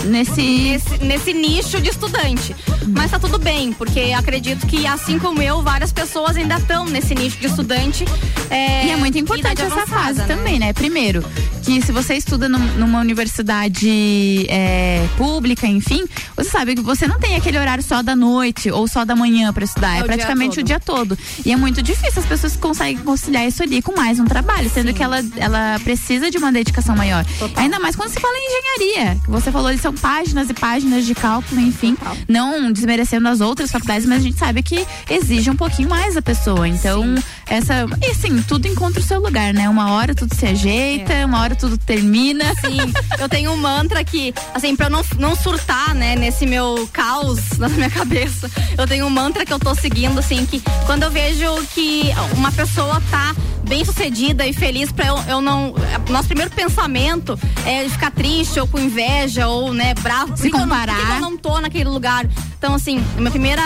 nesse... 0.06 0.42
nesse, 0.42 1.04
nesse 1.04 1.34
nicho 1.34 1.80
de 1.82 1.90
estudante. 1.90 2.56
Mas 2.88 3.12
tá 3.12 3.20
tudo 3.20 3.38
bem, 3.38 3.74
porque 3.74 4.12
acredito 4.18 4.66
que, 4.68 4.88
assim 4.88 5.20
como 5.20 5.42
eu, 5.42 5.62
várias 5.62 5.92
pessoas 5.92 6.36
ainda 6.36 6.56
estão 6.56 6.86
nesse 6.86 7.14
nicho 7.14 7.38
de 7.40 7.48
estudante. 7.48 8.06
É, 8.50 8.88
E 8.88 8.92
é 8.92 8.96
muito 8.98 9.18
importante 9.18 9.62
essa 9.62 9.74
avançada, 9.74 10.04
fase 10.04 10.20
né? 10.20 10.28
também, 10.28 10.60
né? 10.60 10.74
Primeiro, 10.74 11.24
que 11.64 11.82
se 11.82 11.92
você 11.92 12.16
estuda 12.16 12.50
num- 12.50 12.60
numa 12.78 13.00
universidade 13.00 14.46
é, 14.50 15.06
pública, 15.18 15.68
enfim, 15.68 16.04
você 16.36 16.50
sabe 16.50 16.76
que 16.76 16.82
você 16.82 17.08
não 17.08 17.20
tem 17.20 17.36
aquele 17.36 17.58
horário 17.58 17.84
só 17.84 18.02
da 18.02 18.16
noite 18.16 18.70
ou 18.72 18.88
só 18.88 19.06
da 19.06 19.16
manhã 19.16 19.54
para 19.54 19.64
estudar. 19.64 19.90
É 19.90 19.92
É, 19.92 19.98
dia 20.00 20.06
praticamente 20.06 20.56
todo. 20.56 20.60
o 20.60 20.64
dia 20.64 20.80
todo. 20.80 21.18
E 21.46 21.52
é 21.52 21.56
muito 21.56 21.82
difícil 21.82 22.20
as 22.20 22.26
pessoas 22.26 22.56
conseguem 22.56 22.98
conciliar 23.04 23.48
isso 23.48 23.62
ali 23.64 23.82
com 23.82 23.96
mais 23.96 24.20
um 24.20 24.26
trabalho, 24.26 24.70
sendo 24.70 24.94
que 24.94 25.04
ela, 25.04 25.24
ela 25.38 25.80
precisa 25.84 26.30
de 26.32 26.38
uma 26.38 26.52
dedicação 26.52 26.96
maior. 26.96 27.26
Ainda 27.56 27.80
mais 27.80 27.96
quando 27.96 28.10
se 28.10 28.20
fala 28.20 28.34
em 28.36 28.48
engenharia. 28.88 29.18
Você 29.28 29.52
falou, 29.52 29.70
eles 29.70 29.82
são 29.82 29.94
páginas 29.94 30.50
e 30.50 30.54
páginas 30.54 31.06
de 31.06 31.14
cálculo, 31.16 31.62
enfim. 31.62 31.96
Não 32.28 32.72
desmerecendo 32.72 33.28
as 33.28 33.42
outras 33.42 33.72
faculdades, 33.72 34.06
mas 34.08 34.20
a 34.20 34.24
gente 34.24 34.38
sabe 34.38 34.64
que 34.64 34.86
exige 35.10 35.50
um 35.50 35.56
pouquinho 35.56 35.90
mais 35.90 36.16
da 36.16 36.22
pessoa. 36.22 36.68
Então, 36.68 37.16
essa. 37.48 37.86
E 38.02 38.12
assim, 38.12 38.42
tudo 38.44 38.68
encontra 38.68 39.00
o 39.00 39.04
seu 39.04 39.20
lugar, 39.22 39.54
né? 39.54 39.70
Uma 39.70 39.92
hora 39.92 40.14
tudo 40.16 40.34
se 40.36 40.46
ajeita, 40.46 41.26
uma 41.26 41.40
hora 41.42 41.51
tudo 41.56 41.78
termina. 41.78 42.46
Sim, 42.56 42.78
eu 43.20 43.30
tenho 43.30 43.52
um 43.52 43.58
mantra 43.58 44.04
que, 44.04 44.34
assim, 44.54 44.76
pra 44.76 44.88
eu 44.88 44.90
não, 44.90 45.04
não 45.18 45.36
surtar, 45.36 45.94
né, 45.94 46.16
nesse 46.16 46.46
meu 46.46 46.88
caos 46.92 47.58
na 47.58 47.70
minha 47.70 47.90
cabeça, 47.90 48.50
eu 48.78 48.88
tenho 48.88 49.06
um 49.06 49.10
mantra 49.10 49.46
que 49.46 49.54
eu 49.54 49.60
tô 49.60 49.74
seguindo, 49.76 50.20
assim, 50.20 50.46
que 50.46 50.62
quando 50.86 51.04
eu 51.04 51.12
vejo 51.12 51.46
que 51.74 52.12
uma 52.36 52.52
pessoa 52.52 53.02
tá 53.10 53.36
bem 53.72 53.86
sucedida 53.86 54.46
e 54.46 54.52
feliz 54.52 54.92
pra 54.92 55.08
eu, 55.08 55.18
eu 55.30 55.42
não. 55.42 55.74
Nosso 56.10 56.28
primeiro 56.28 56.52
pensamento 56.52 57.40
é 57.66 57.88
ficar 57.88 58.12
triste 58.12 58.60
ou 58.60 58.68
com 58.68 58.78
inveja 58.78 59.48
ou, 59.48 59.74
né, 59.74 59.94
bravo. 59.94 60.36
Se 60.36 60.50
que 60.50 60.56
eu 60.56 60.60
não- 60.60 60.68
comparar. 60.68 61.00
eu 61.16 61.22
não 61.22 61.38
tô 61.38 61.58
naquele 61.62 61.88
lugar? 61.90 62.26
Então, 62.58 62.74
assim, 62.74 63.02
minha 63.18 63.32
primeira. 63.32 63.62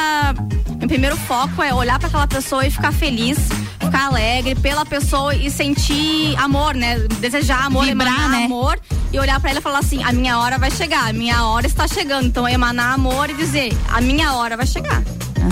Meu 0.77 0.87
primeiro 0.87 1.17
foco 1.17 1.63
é 1.63 1.73
olhar 1.73 1.97
pra 1.97 2.07
aquela 2.07 2.27
pessoa 2.27 2.67
e 2.67 2.69
ficar 2.69 2.91
feliz, 2.91 3.39
ficar 3.79 4.05
alegre 4.07 4.53
pela 4.53 4.85
pessoa 4.85 5.33
e 5.33 5.49
sentir 5.49 6.35
amor, 6.37 6.75
né? 6.75 6.99
Desejar 7.19 7.65
amor, 7.65 7.85
Vibrar, 7.85 8.13
emanar 8.13 8.29
né? 8.29 8.45
amor 8.45 8.79
e 9.11 9.17
olhar 9.17 9.39
pra 9.39 9.49
ela 9.49 9.59
e 9.59 9.61
falar 9.63 9.79
assim: 9.79 10.03
a 10.03 10.11
minha 10.11 10.37
hora 10.37 10.59
vai 10.59 10.69
chegar, 10.69 11.09
a 11.09 11.13
minha 11.13 11.43
hora 11.47 11.65
está 11.65 11.87
chegando. 11.87 12.27
Então, 12.27 12.47
emanar 12.47 12.93
amor 12.93 13.27
e 13.31 13.33
dizer: 13.33 13.75
a 13.91 13.99
minha 14.01 14.33
hora 14.33 14.55
vai 14.55 14.67
chegar. 14.67 15.01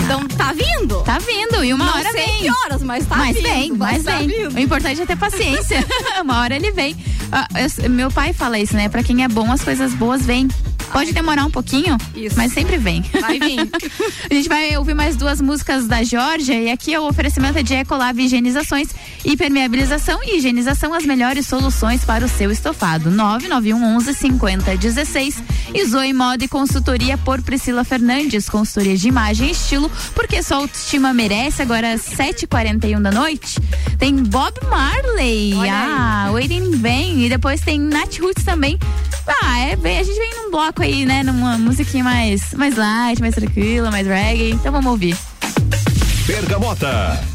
Então, 0.02 0.26
tá 0.28 0.52
vindo? 0.52 1.02
Tá 1.02 1.18
vindo, 1.18 1.64
e 1.64 1.72
uma 1.72 1.84
Não 1.84 1.94
hora 1.94 2.10
sei 2.12 2.26
vem. 2.26 2.38
que 2.40 2.50
horas, 2.50 2.82
mas 2.82 3.06
tá 3.06 3.16
mas 3.16 3.36
vindo. 3.36 3.44
vem, 3.48 3.72
mas 3.72 4.02
tá 4.02 4.16
vem. 4.18 4.28
vindo. 4.28 4.54
O 4.54 4.58
importante 4.58 5.00
é 5.02 5.06
ter 5.06 5.16
paciência. 5.16 5.84
uma 6.22 6.40
hora 6.40 6.54
ele 6.56 6.70
vem. 6.72 6.96
Ah, 7.32 7.46
eu- 7.82 7.90
meu 7.90 8.10
pai 8.10 8.32
fala 8.32 8.58
isso, 8.58 8.74
né? 8.76 8.88
Pra 8.88 9.02
quem 9.02 9.24
é 9.24 9.28
bom, 9.28 9.50
as 9.50 9.62
coisas 9.62 9.92
boas 9.94 10.24
vêm. 10.24 10.48
Pode 10.94 11.12
demorar 11.12 11.44
um 11.44 11.50
pouquinho, 11.50 11.98
Isso. 12.14 12.36
mas 12.36 12.52
sempre 12.52 12.78
vem. 12.78 13.02
Vai 13.20 13.36
vir. 13.40 13.58
A 14.30 14.32
gente 14.32 14.48
vai 14.48 14.76
ouvir 14.76 14.94
mais 14.94 15.16
duas 15.16 15.40
músicas 15.40 15.88
da 15.88 16.04
Georgia 16.04 16.54
e 16.54 16.70
aqui 16.70 16.96
o 16.96 17.08
oferecimento 17.08 17.58
é 17.58 17.64
de 17.64 17.74
Ecolave 17.74 18.22
Higienizações, 18.22 18.90
Hipermeabilização 19.24 20.20
e 20.22 20.38
Higienização, 20.38 20.94
as 20.94 21.04
melhores 21.04 21.48
soluções 21.48 22.04
para 22.04 22.24
o 22.24 22.28
seu 22.28 22.52
estofado. 22.52 23.10
991 23.10 23.96
11 23.96 24.14
50 24.14 24.76
16 24.76 25.42
e 25.74 25.84
Zoe 25.84 26.12
Moda 26.12 26.44
e 26.44 26.48
Consultoria 26.48 27.18
por 27.18 27.42
Priscila 27.42 27.82
Fernandes, 27.82 28.48
consultoria 28.48 28.96
de 28.96 29.08
imagem 29.08 29.48
e 29.48 29.50
estilo, 29.50 29.90
porque 30.14 30.44
sua 30.44 30.58
autoestima 30.58 31.12
merece. 31.12 31.60
Agora, 31.60 31.96
7h41 31.96 33.02
da 33.02 33.10
noite, 33.10 33.60
tem 33.98 34.14
Bob 34.14 34.54
Marley. 34.70 35.54
Olha 35.54 35.72
aí. 35.72 35.90
ah, 35.90 36.28
Waiting 36.30 36.76
Bem. 36.76 37.24
E 37.26 37.28
depois 37.28 37.60
tem 37.62 37.80
Nat 37.80 38.16
Roots 38.20 38.44
também. 38.44 38.78
Ah, 39.42 39.58
é 39.58 39.74
bem, 39.76 39.98
a 39.98 40.02
gente 40.02 40.18
vem 40.18 40.34
num 40.36 40.50
bloco 40.50 40.82
aí, 40.84 41.06
né? 41.06 41.22
Numa 41.22 41.58
musiquinha 41.58 42.04
mais, 42.04 42.52
mais 42.54 42.76
light, 42.76 43.20
mais 43.20 43.34
tranquila, 43.34 43.90
mais 43.90 44.06
reggae. 44.06 44.50
Então 44.50 44.70
vamos 44.70 44.90
ouvir. 44.90 45.16
Bergamota. 46.26 47.33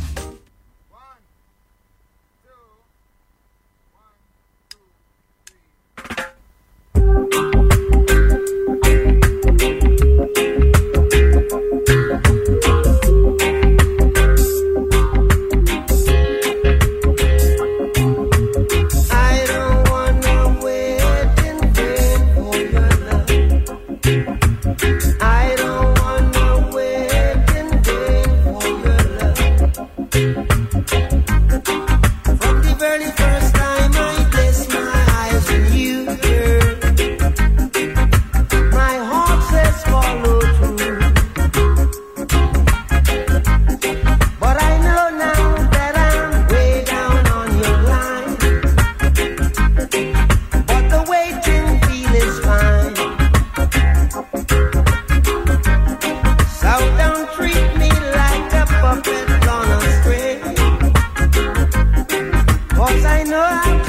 'Cause 62.89 63.05
I 63.05 63.21
know 63.23 63.43
how 63.43 63.88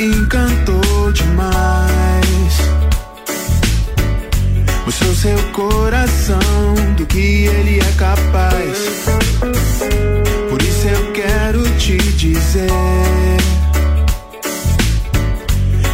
encantou 0.00 1.12
demais. 1.12 1.90
Mostrou 4.86 5.14
seu 5.14 5.38
coração 5.52 6.74
do 6.96 7.04
que 7.06 7.46
ele 7.46 7.78
é 7.78 7.92
capaz. 7.98 8.78
Por 10.48 10.62
isso 10.62 10.88
eu 10.88 11.12
quero 11.12 11.62
te 11.76 11.96
dizer 11.96 12.70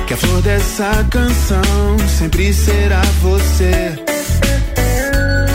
que 0.07 0.15
a 0.15 0.17
flor 0.17 0.41
dessa 0.41 1.05
canção 1.11 1.99
sempre 2.17 2.55
será 2.55 3.03
você. 3.21 3.99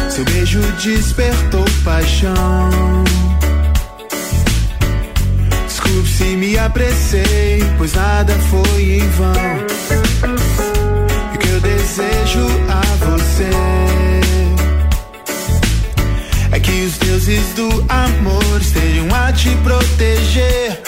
Seu 0.09 0.25
beijo 0.25 0.59
despertou 0.83 1.63
paixão. 1.85 2.69
Se 6.21 6.35
me 6.35 6.55
apressei, 6.55 7.63
pois 7.79 7.95
nada 7.95 8.31
foi 8.51 8.99
em 8.99 9.09
vão. 9.09 9.33
E 11.31 11.35
o 11.35 11.39
que 11.39 11.49
eu 11.49 11.59
desejo 11.59 12.45
a 12.69 12.81
você 13.05 13.49
é 16.51 16.59
que 16.59 16.85
os 16.85 16.97
deuses 16.99 17.43
do 17.55 17.69
amor 17.89 18.61
estejam 18.61 19.07
a 19.15 19.31
te 19.31 19.49
proteger. 19.63 20.79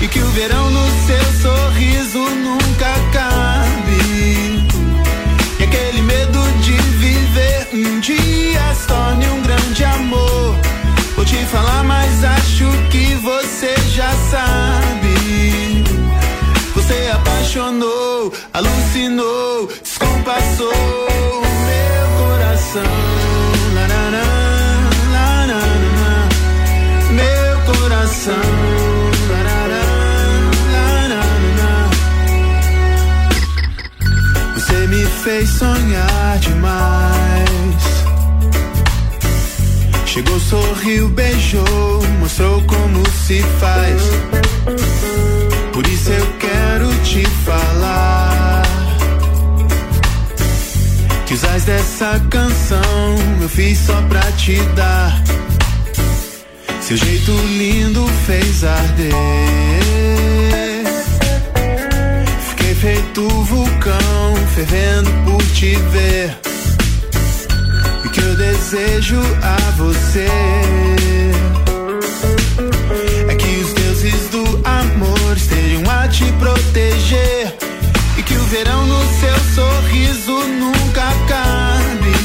E 0.00 0.08
que 0.08 0.18
o 0.18 0.28
verão 0.32 0.68
no 0.72 0.86
seu 1.06 1.24
sorriso 1.40 2.18
nunca 2.18 2.86
acabe. 2.86 4.66
E 5.60 5.62
aquele 5.62 6.02
medo 6.02 6.40
de 6.60 6.72
viver 6.72 7.68
um 7.72 8.00
dia 8.00 8.74
se 8.74 8.88
torne 8.88 9.28
um 9.28 9.42
grande 9.42 9.84
amor. 9.84 10.41
Falar, 11.52 11.84
mas 11.84 12.24
acho 12.24 12.64
que 12.90 13.14
você 13.16 13.74
já 13.94 14.10
sabe. 14.30 15.84
Você 16.74 17.10
apaixonou, 17.12 18.32
alucinou, 18.54 19.68
descompassou 19.82 20.72
meu 21.68 22.26
coração. 22.26 22.82
Meu 27.10 27.74
coração. 27.74 28.32
Você 34.54 34.86
me 34.86 35.04
fez 35.04 35.50
sonhar 35.50 36.38
demais. 36.38 38.11
Chegou, 40.12 40.38
sorriu, 40.38 41.08
beijou, 41.08 42.02
mostrou 42.20 42.60
como 42.64 43.02
se 43.26 43.42
faz. 43.58 44.02
Por 45.72 45.86
isso 45.86 46.10
eu 46.10 46.26
quero 46.38 46.94
te 47.02 47.24
falar 47.46 48.62
que 51.24 51.32
os 51.32 51.42
ais 51.44 51.64
dessa 51.64 52.20
canção 52.28 53.16
eu 53.40 53.48
fiz 53.48 53.78
só 53.78 54.02
pra 54.02 54.20
te 54.32 54.56
dar. 54.76 55.18
Seu 56.82 56.98
jeito 56.98 57.32
lindo 57.32 58.06
fez 58.26 58.64
arder. 58.64 59.14
Fiquei 62.50 62.74
feito 62.74 63.26
vulcão, 63.26 64.36
fervendo 64.54 65.10
por 65.24 65.42
te 65.54 65.74
ver. 65.74 66.51
Desejo 68.72 69.20
a 69.42 69.70
você 69.72 70.26
é 73.28 73.34
que 73.34 73.56
os 73.60 73.72
deuses 73.74 74.28
do 74.30 74.44
amor 74.64 75.36
estejam 75.36 75.82
a 75.90 76.08
te 76.08 76.24
proteger. 76.40 77.54
E 78.16 78.22
que 78.22 78.32
o 78.32 78.42
verão 78.44 78.86
no 78.86 78.98
seu 79.20 79.36
sorriso 79.54 80.32
nunca 80.46 81.02
acabe. 81.02 82.16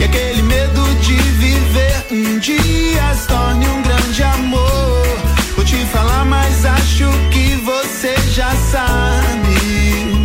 E 0.00 0.02
aquele 0.02 0.42
medo 0.42 0.82
de 1.00 1.14
viver 1.14 2.06
um 2.10 2.40
dia 2.40 3.14
se 3.14 3.28
torne 3.28 3.68
um 3.68 3.82
grande 3.82 4.22
amor. 4.24 5.18
Vou 5.54 5.64
te 5.64 5.76
falar, 5.92 6.24
mas 6.24 6.66
acho 6.66 7.08
que 7.30 7.54
você 7.64 8.16
já 8.32 8.50
sabe. 8.72 10.24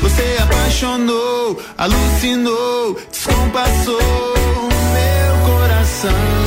Você 0.00 0.38
apaixonou, 0.42 1.60
alucinou, 1.76 2.73
descompassou 3.54 4.00
meu 4.92 5.46
coração. 5.46 6.43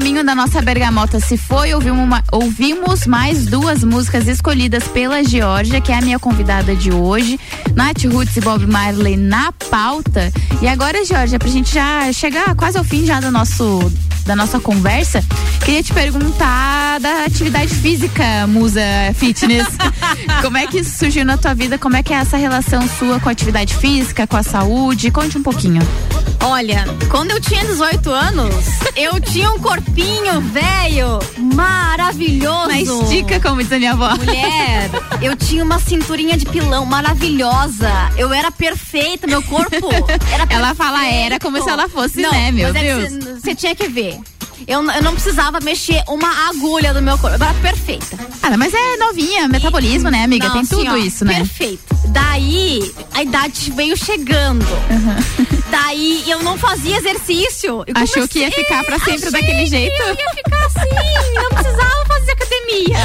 Gominho 0.00 0.24
da 0.24 0.34
nossa 0.34 0.62
bergamota 0.62 1.20
se 1.20 1.36
foi. 1.36 1.74
Ouvimos, 1.74 2.02
uma- 2.02 2.24
ouvimos 2.32 3.06
mais 3.06 3.44
duas 3.44 3.84
músicas 3.84 4.26
escolhidas 4.26 4.84
pela 4.84 5.22
Georgia, 5.22 5.78
que 5.78 5.92
é 5.92 5.98
a 5.98 6.00
minha 6.00 6.18
convidada 6.18 6.74
de 6.74 6.90
hoje. 6.90 7.38
Nath 7.74 8.04
Roots 8.10 8.34
e 8.34 8.40
Bob 8.40 8.66
Marley 8.66 9.18
na 9.18 9.52
pauta. 9.70 10.32
E 10.62 10.66
agora, 10.66 11.04
Georgia, 11.04 11.38
pra 11.38 11.48
gente 11.50 11.74
já 11.74 12.10
chegar 12.14 12.54
quase 12.54 12.78
ao 12.78 12.82
fim 12.84 13.04
já 13.04 13.20
do 13.20 13.30
nosso 13.30 13.92
da 14.24 14.34
nossa 14.36 14.58
conversa, 14.60 15.22
queria 15.64 15.82
te 15.82 15.92
perguntar 15.92 16.98
da 17.00 17.24
atividade 17.24 17.74
física, 17.74 18.46
musa 18.48 18.80
fitness. 19.14 19.66
como 20.42 20.56
é 20.56 20.66
que 20.66 20.78
isso 20.80 20.98
surgiu 20.98 21.24
na 21.24 21.36
tua 21.36 21.54
vida? 21.54 21.78
Como 21.78 21.96
é 21.96 22.02
que 22.02 22.12
é 22.12 22.16
essa 22.16 22.36
relação 22.36 22.82
sua 22.98 23.20
com 23.20 23.28
a 23.28 23.32
atividade 23.32 23.74
física, 23.76 24.26
com 24.26 24.36
a 24.36 24.42
saúde? 24.42 25.10
Conte 25.10 25.38
um 25.38 25.42
pouquinho. 25.42 25.80
Olha, 26.42 26.84
quando 27.10 27.30
eu 27.32 27.40
tinha 27.40 27.64
18 27.64 28.10
anos, 28.10 28.54
eu 28.96 29.20
tinha 29.20 29.50
um 29.52 29.58
corpinho 29.58 30.40
velho, 30.40 31.18
maravilhoso. 31.54 32.66
Mas 32.66 32.88
estica, 32.88 33.38
como 33.40 33.62
diz 33.62 33.70
a 33.72 33.78
minha 33.78 33.92
avó. 33.92 34.14
Mulher, 34.16 34.90
eu 35.20 35.36
tinha 35.36 35.62
uma 35.62 35.78
cinturinha 35.78 36.36
de 36.36 36.46
pilão 36.46 36.84
maravilhosa. 36.86 37.90
Eu 38.16 38.32
era 38.32 38.50
perfeita, 38.50 39.26
meu 39.26 39.42
corpo 39.42 39.76
era 40.32 40.46
Ela 40.50 40.74
fala 40.74 41.06
era 41.06 41.38
como 41.38 41.62
se 41.62 41.68
ela 41.68 41.88
fosse, 41.88 42.20
Não, 42.22 42.30
né, 42.32 42.50
meu 42.50 42.72
mas 42.72 42.82
é 42.82 42.94
Deus. 42.96 43.24
cê- 43.24 43.34
Você 43.40 43.54
tinha 43.54 43.74
que 43.74 43.86
ver. 43.88 44.18
Eu, 44.66 44.82
eu 44.82 45.02
não 45.02 45.12
precisava 45.12 45.60
mexer 45.60 46.02
uma 46.08 46.48
agulha 46.48 46.92
do 46.94 47.02
meu 47.02 47.16
corpo. 47.18 47.42
Era 47.42 47.54
perfeita. 47.54 48.16
Ah, 48.42 48.56
mas 48.56 48.72
é 48.72 48.96
novinha, 48.96 49.48
metabolismo, 49.48 50.10
né, 50.10 50.24
amiga? 50.24 50.46
Não, 50.46 50.52
Tem 50.54 50.62
assim, 50.62 50.76
tudo 50.76 50.92
ó, 50.92 50.96
isso, 50.96 51.24
né? 51.24 51.34
Perfeito. 51.38 51.94
Daí, 52.08 52.92
a 53.14 53.22
idade 53.22 53.70
veio 53.72 53.96
chegando. 53.96 54.66
Daí, 55.70 56.24
eu 56.28 56.42
não 56.42 56.58
fazia 56.58 56.96
exercício. 56.96 57.84
Eu 57.86 57.94
Achou 57.94 58.26
que 58.26 58.40
ia 58.40 58.50
ficar 58.50 58.82
pra 58.84 58.98
sempre 58.98 59.30
daquele 59.30 59.66
jeito? 59.66 59.94
Que 59.94 60.02
eu 60.02 60.14
ia 60.14 60.30
ficar 60.34 60.66
assim, 60.66 61.34
não 61.34 61.48
precisava 61.50 62.04
fazer 62.06 62.32
academia. 62.32 62.98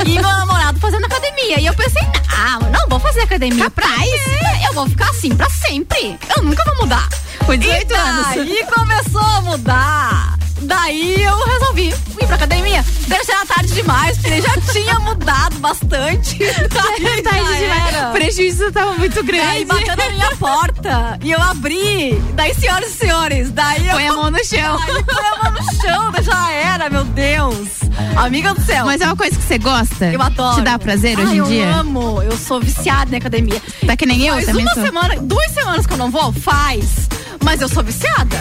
E 0.06 0.12
meu 0.14 0.22
namorado 0.22 0.80
fazendo 0.80 1.04
academia. 1.04 1.60
E 1.60 1.66
eu 1.66 1.74
pensei, 1.74 2.02
ah, 2.36 2.58
não 2.70 2.88
vou 2.88 2.98
fazer 2.98 3.20
academia. 3.20 3.64
Capaz. 3.70 3.88
Pra 3.88 3.98
quê? 3.98 4.66
Eu 4.68 4.74
vou 4.74 4.88
ficar 4.88 5.10
assim 5.10 5.34
pra 5.34 5.48
sempre. 5.50 6.18
Eu 6.36 6.42
nunca 6.42 6.64
vou 6.64 6.76
mudar. 6.82 7.08
Com 7.44 7.56
18 7.56 7.90
e 7.90 7.94
anos. 7.96 8.26
daí 8.28 8.66
começou 8.74 9.20
a 9.20 9.40
mudar. 9.42 10.39
Daí 10.62 11.22
eu 11.22 11.36
resolvi 11.46 11.88
ir 12.20 12.26
pra 12.26 12.36
academia. 12.36 12.84
Daí 13.08 13.20
era 13.28 13.46
tarde 13.46 13.72
demais, 13.74 14.18
porque 14.18 14.40
já 14.42 14.56
tinha 14.72 14.98
mudado 15.00 15.58
bastante. 15.58 16.38
Daí 16.70 17.22
Tarde 17.22 17.22
demais. 17.22 17.62
era. 17.94 18.10
prejuízo 18.10 18.70
tava 18.72 18.94
muito 18.94 19.22
grande. 19.24 19.46
Aí 19.46 19.64
bateu 19.64 19.96
na 19.96 20.10
minha 20.10 20.30
porta 20.36 21.18
e 21.22 21.30
eu 21.32 21.40
abri. 21.42 22.12
Daí, 22.34 22.54
senhoras 22.54 22.90
e 22.90 22.96
senhores, 22.96 23.50
daí 23.50 23.86
eu. 23.86 23.92
Põe 23.92 24.08
a 24.08 24.12
mão 24.14 24.30
no 24.30 24.44
chão. 24.44 24.78
Põe 25.06 25.24
a 25.24 25.42
mão 25.42 25.52
no 25.52 25.80
chão, 25.82 26.12
daí 26.12 26.22
já 26.24 26.50
era, 26.52 26.90
meu 26.90 27.04
Deus. 27.04 27.68
Amiga 28.16 28.54
do 28.54 28.60
céu. 28.64 28.84
Mas 28.86 29.00
é 29.00 29.06
uma 29.06 29.16
coisa 29.16 29.36
que 29.36 29.42
você 29.42 29.58
gosta? 29.58 30.06
Eu 30.06 30.20
adoro. 30.22 30.56
Te 30.56 30.62
dá 30.62 30.78
prazer 30.78 31.16
Ai, 31.18 31.24
hoje 31.24 31.34
em 31.34 31.38
eu 31.38 31.44
dia? 31.46 31.74
amo. 31.76 32.22
Eu 32.22 32.36
sou 32.36 32.60
viciada 32.60 33.14
em 33.14 33.18
academia. 33.18 33.60
Tá 33.86 33.96
que 33.96 34.06
nem 34.06 34.26
eu 34.26 34.34
Faz 34.34 34.46
também 34.46 34.64
uma 34.64 34.74
sou. 34.74 34.84
semana, 34.84 35.16
duas 35.20 35.50
semanas 35.52 35.86
que 35.86 35.92
eu 35.92 35.98
não 35.98 36.10
vou? 36.10 36.32
Faz. 36.32 37.08
Mas 37.44 37.60
eu 37.60 37.68
sou 37.68 37.82
viciada. 37.82 38.36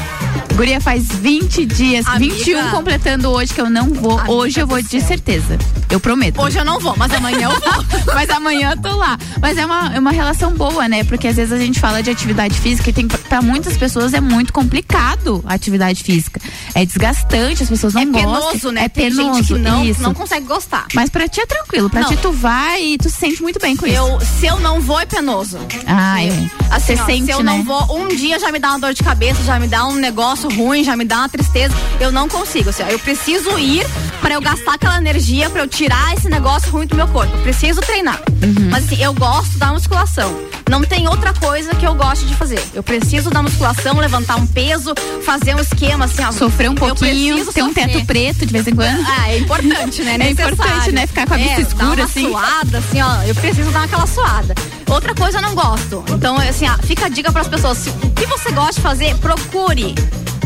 Guria 0.55 0.81
faz 0.81 1.07
20 1.07 1.65
dias, 1.65 2.05
Amiga. 2.05 2.35
21 2.35 2.69
completando 2.71 3.29
hoje 3.29 3.53
que 3.53 3.61
eu 3.61 3.69
não 3.69 3.87
vou. 3.93 4.19
Hoje 4.27 4.59
eu 4.59 4.67
vou 4.67 4.81
de 4.81 4.89
céu. 4.89 5.07
certeza. 5.07 5.57
Eu 5.89 6.01
prometo. 6.01 6.39
Hoje 6.41 6.57
eu 6.59 6.65
não 6.65 6.79
vou, 6.79 6.93
mas 6.97 7.11
amanhã 7.13 7.49
eu 7.49 7.59
vou. 7.59 7.85
Mas 8.13 8.29
amanhã 8.29 8.71
eu 8.71 8.81
tô 8.81 8.95
lá. 8.97 9.17
Mas 9.41 9.57
é 9.57 9.65
uma, 9.65 9.95
é 9.95 9.99
uma 9.99 10.11
relação 10.11 10.51
boa, 10.53 10.87
né? 10.87 11.03
Porque 11.03 11.27
às 11.27 11.35
vezes 11.35 11.53
a 11.53 11.57
gente 11.57 11.79
fala 11.79 12.03
de 12.03 12.09
atividade 12.09 12.59
física 12.59 12.89
e 12.89 12.93
tem 12.93 13.07
para 13.07 13.41
muitas 13.41 13.77
pessoas 13.77 14.13
é 14.13 14.19
muito 14.19 14.51
complicado 14.51 15.41
a 15.45 15.53
atividade 15.53 16.03
física. 16.03 16.41
É 16.75 16.85
desgastante, 16.85 17.63
as 17.63 17.69
pessoas 17.69 17.93
não 17.93 18.01
é 18.01 18.05
gostam. 18.05 18.33
penoso, 18.47 18.71
né? 18.71 18.83
É 18.85 18.89
Tem 18.89 19.09
penoso, 19.09 19.33
gente 19.35 19.53
que 19.53 19.59
não, 19.59 19.85
isso. 19.85 20.01
não 20.01 20.13
consegue 20.13 20.45
gostar. 20.45 20.87
Mas 20.93 21.09
pra 21.09 21.27
ti 21.27 21.39
é 21.39 21.45
tranquilo, 21.45 21.89
pra 21.89 22.01
Não. 22.01 22.09
ti 22.09 22.17
tu 22.17 22.31
vai 22.31 22.83
e 22.83 22.97
tu 22.97 23.09
se 23.09 23.15
sente 23.17 23.41
muito 23.41 23.59
bem 23.59 23.75
com 23.75 23.85
isso. 23.87 23.95
Eu, 23.95 24.19
se 24.21 24.47
eu 24.47 24.59
não 24.59 24.81
vou, 24.81 24.99
é 24.99 25.05
penoso. 25.05 25.57
Ah, 25.87 26.21
é. 26.23 26.29
Assim, 26.71 26.95
ó, 26.99 27.05
sente, 27.05 27.25
se 27.25 27.31
eu 27.31 27.43
né? 27.43 27.51
não 27.51 27.63
vou, 27.63 27.97
um 27.99 28.07
dia 28.09 28.37
já 28.39 28.51
me 28.51 28.59
dá 28.59 28.69
uma 28.71 28.79
dor 28.79 28.88
de 28.93 29.03
cabeça, 29.03 29.43
já 29.43 29.59
me 29.59 29.67
dá 29.67 29.85
um 29.85 29.95
negócio 29.95 30.49
ruim, 30.49 30.83
já 30.83 30.95
me 30.95 31.05
dá 31.05 31.17
uma 31.19 31.29
tristeza. 31.29 31.73
Eu 31.99 32.11
não 32.11 32.27
consigo. 32.27 32.69
Assim, 32.69 32.83
eu 32.89 32.99
preciso 32.99 33.57
ir 33.57 33.85
pra 34.21 34.33
eu 34.35 34.41
gastar 34.41 34.73
aquela 34.73 34.97
energia, 34.97 35.49
pra 35.49 35.61
eu 35.63 35.67
tirar 35.67 36.13
esse 36.15 36.29
negócio 36.29 36.71
ruim 36.71 36.85
do 36.87 36.95
meu 36.95 37.07
corpo. 37.07 37.33
Eu 37.35 37.41
preciso 37.43 37.81
treinar. 37.81 38.19
Uhum. 38.41 38.69
Mas 38.69 38.85
assim, 38.85 39.01
eu 39.01 39.13
gosto 39.13 39.57
da 39.57 39.67
musculação. 39.73 40.39
Não 40.69 40.81
tem 40.83 41.07
outra 41.07 41.33
coisa 41.33 41.73
que 41.75 41.85
eu 41.85 41.95
goste 41.95 42.25
de 42.25 42.35
fazer. 42.35 42.61
Eu 42.73 42.83
preciso 42.83 43.29
da 43.31 43.41
musculação, 43.41 43.95
levantar 43.97 44.35
um 44.35 44.45
peso, 44.45 44.93
fazer 45.25 45.55
um 45.55 45.59
esquema 45.59 46.05
assim, 46.05 46.23
ó. 46.23 46.31
Sofrer 46.31 46.69
um 46.69 46.75
pouquinho, 46.75 47.43
ter 47.51 47.63
um 47.63 47.67
sofrer. 47.69 47.87
teto 47.87 48.05
preto 48.05 48.45
de 48.45 48.51
vez 48.53 48.67
em 48.67 48.75
quando. 48.75 49.03
Ah, 49.07 49.29
é 49.31 49.37
importante, 49.39 50.03
né? 50.03 50.13
É 50.15 50.17
Necessário. 50.17 50.53
importante, 50.53 50.91
né? 50.91 51.07
Ficar 51.07 51.25
com 51.27 51.33
a 51.33 51.37
vista 51.37 51.53
É, 51.53 51.55
dar 51.55 51.61
escura, 51.67 51.85
uma 51.95 52.03
assim. 52.03 52.29
suada, 52.29 52.77
assim, 52.77 53.01
ó. 53.01 53.23
Eu 53.23 53.35
preciso 53.35 53.71
dar 53.71 53.83
aquela 53.83 54.05
suada. 54.05 54.53
Outra 54.87 55.15
coisa 55.15 55.37
eu 55.37 55.41
não 55.41 55.55
gosto. 55.55 56.03
Então, 56.11 56.35
assim, 56.37 56.67
ó, 56.69 56.77
fica 56.83 57.05
a 57.05 57.09
dica 57.09 57.31
pras 57.31 57.47
pessoas. 57.47 57.77
Se, 57.79 57.89
o 57.89 58.11
que 58.11 58.25
você 58.27 58.51
gosta 58.51 58.73
de 58.73 58.81
fazer, 58.81 59.15
procure. 59.17 59.95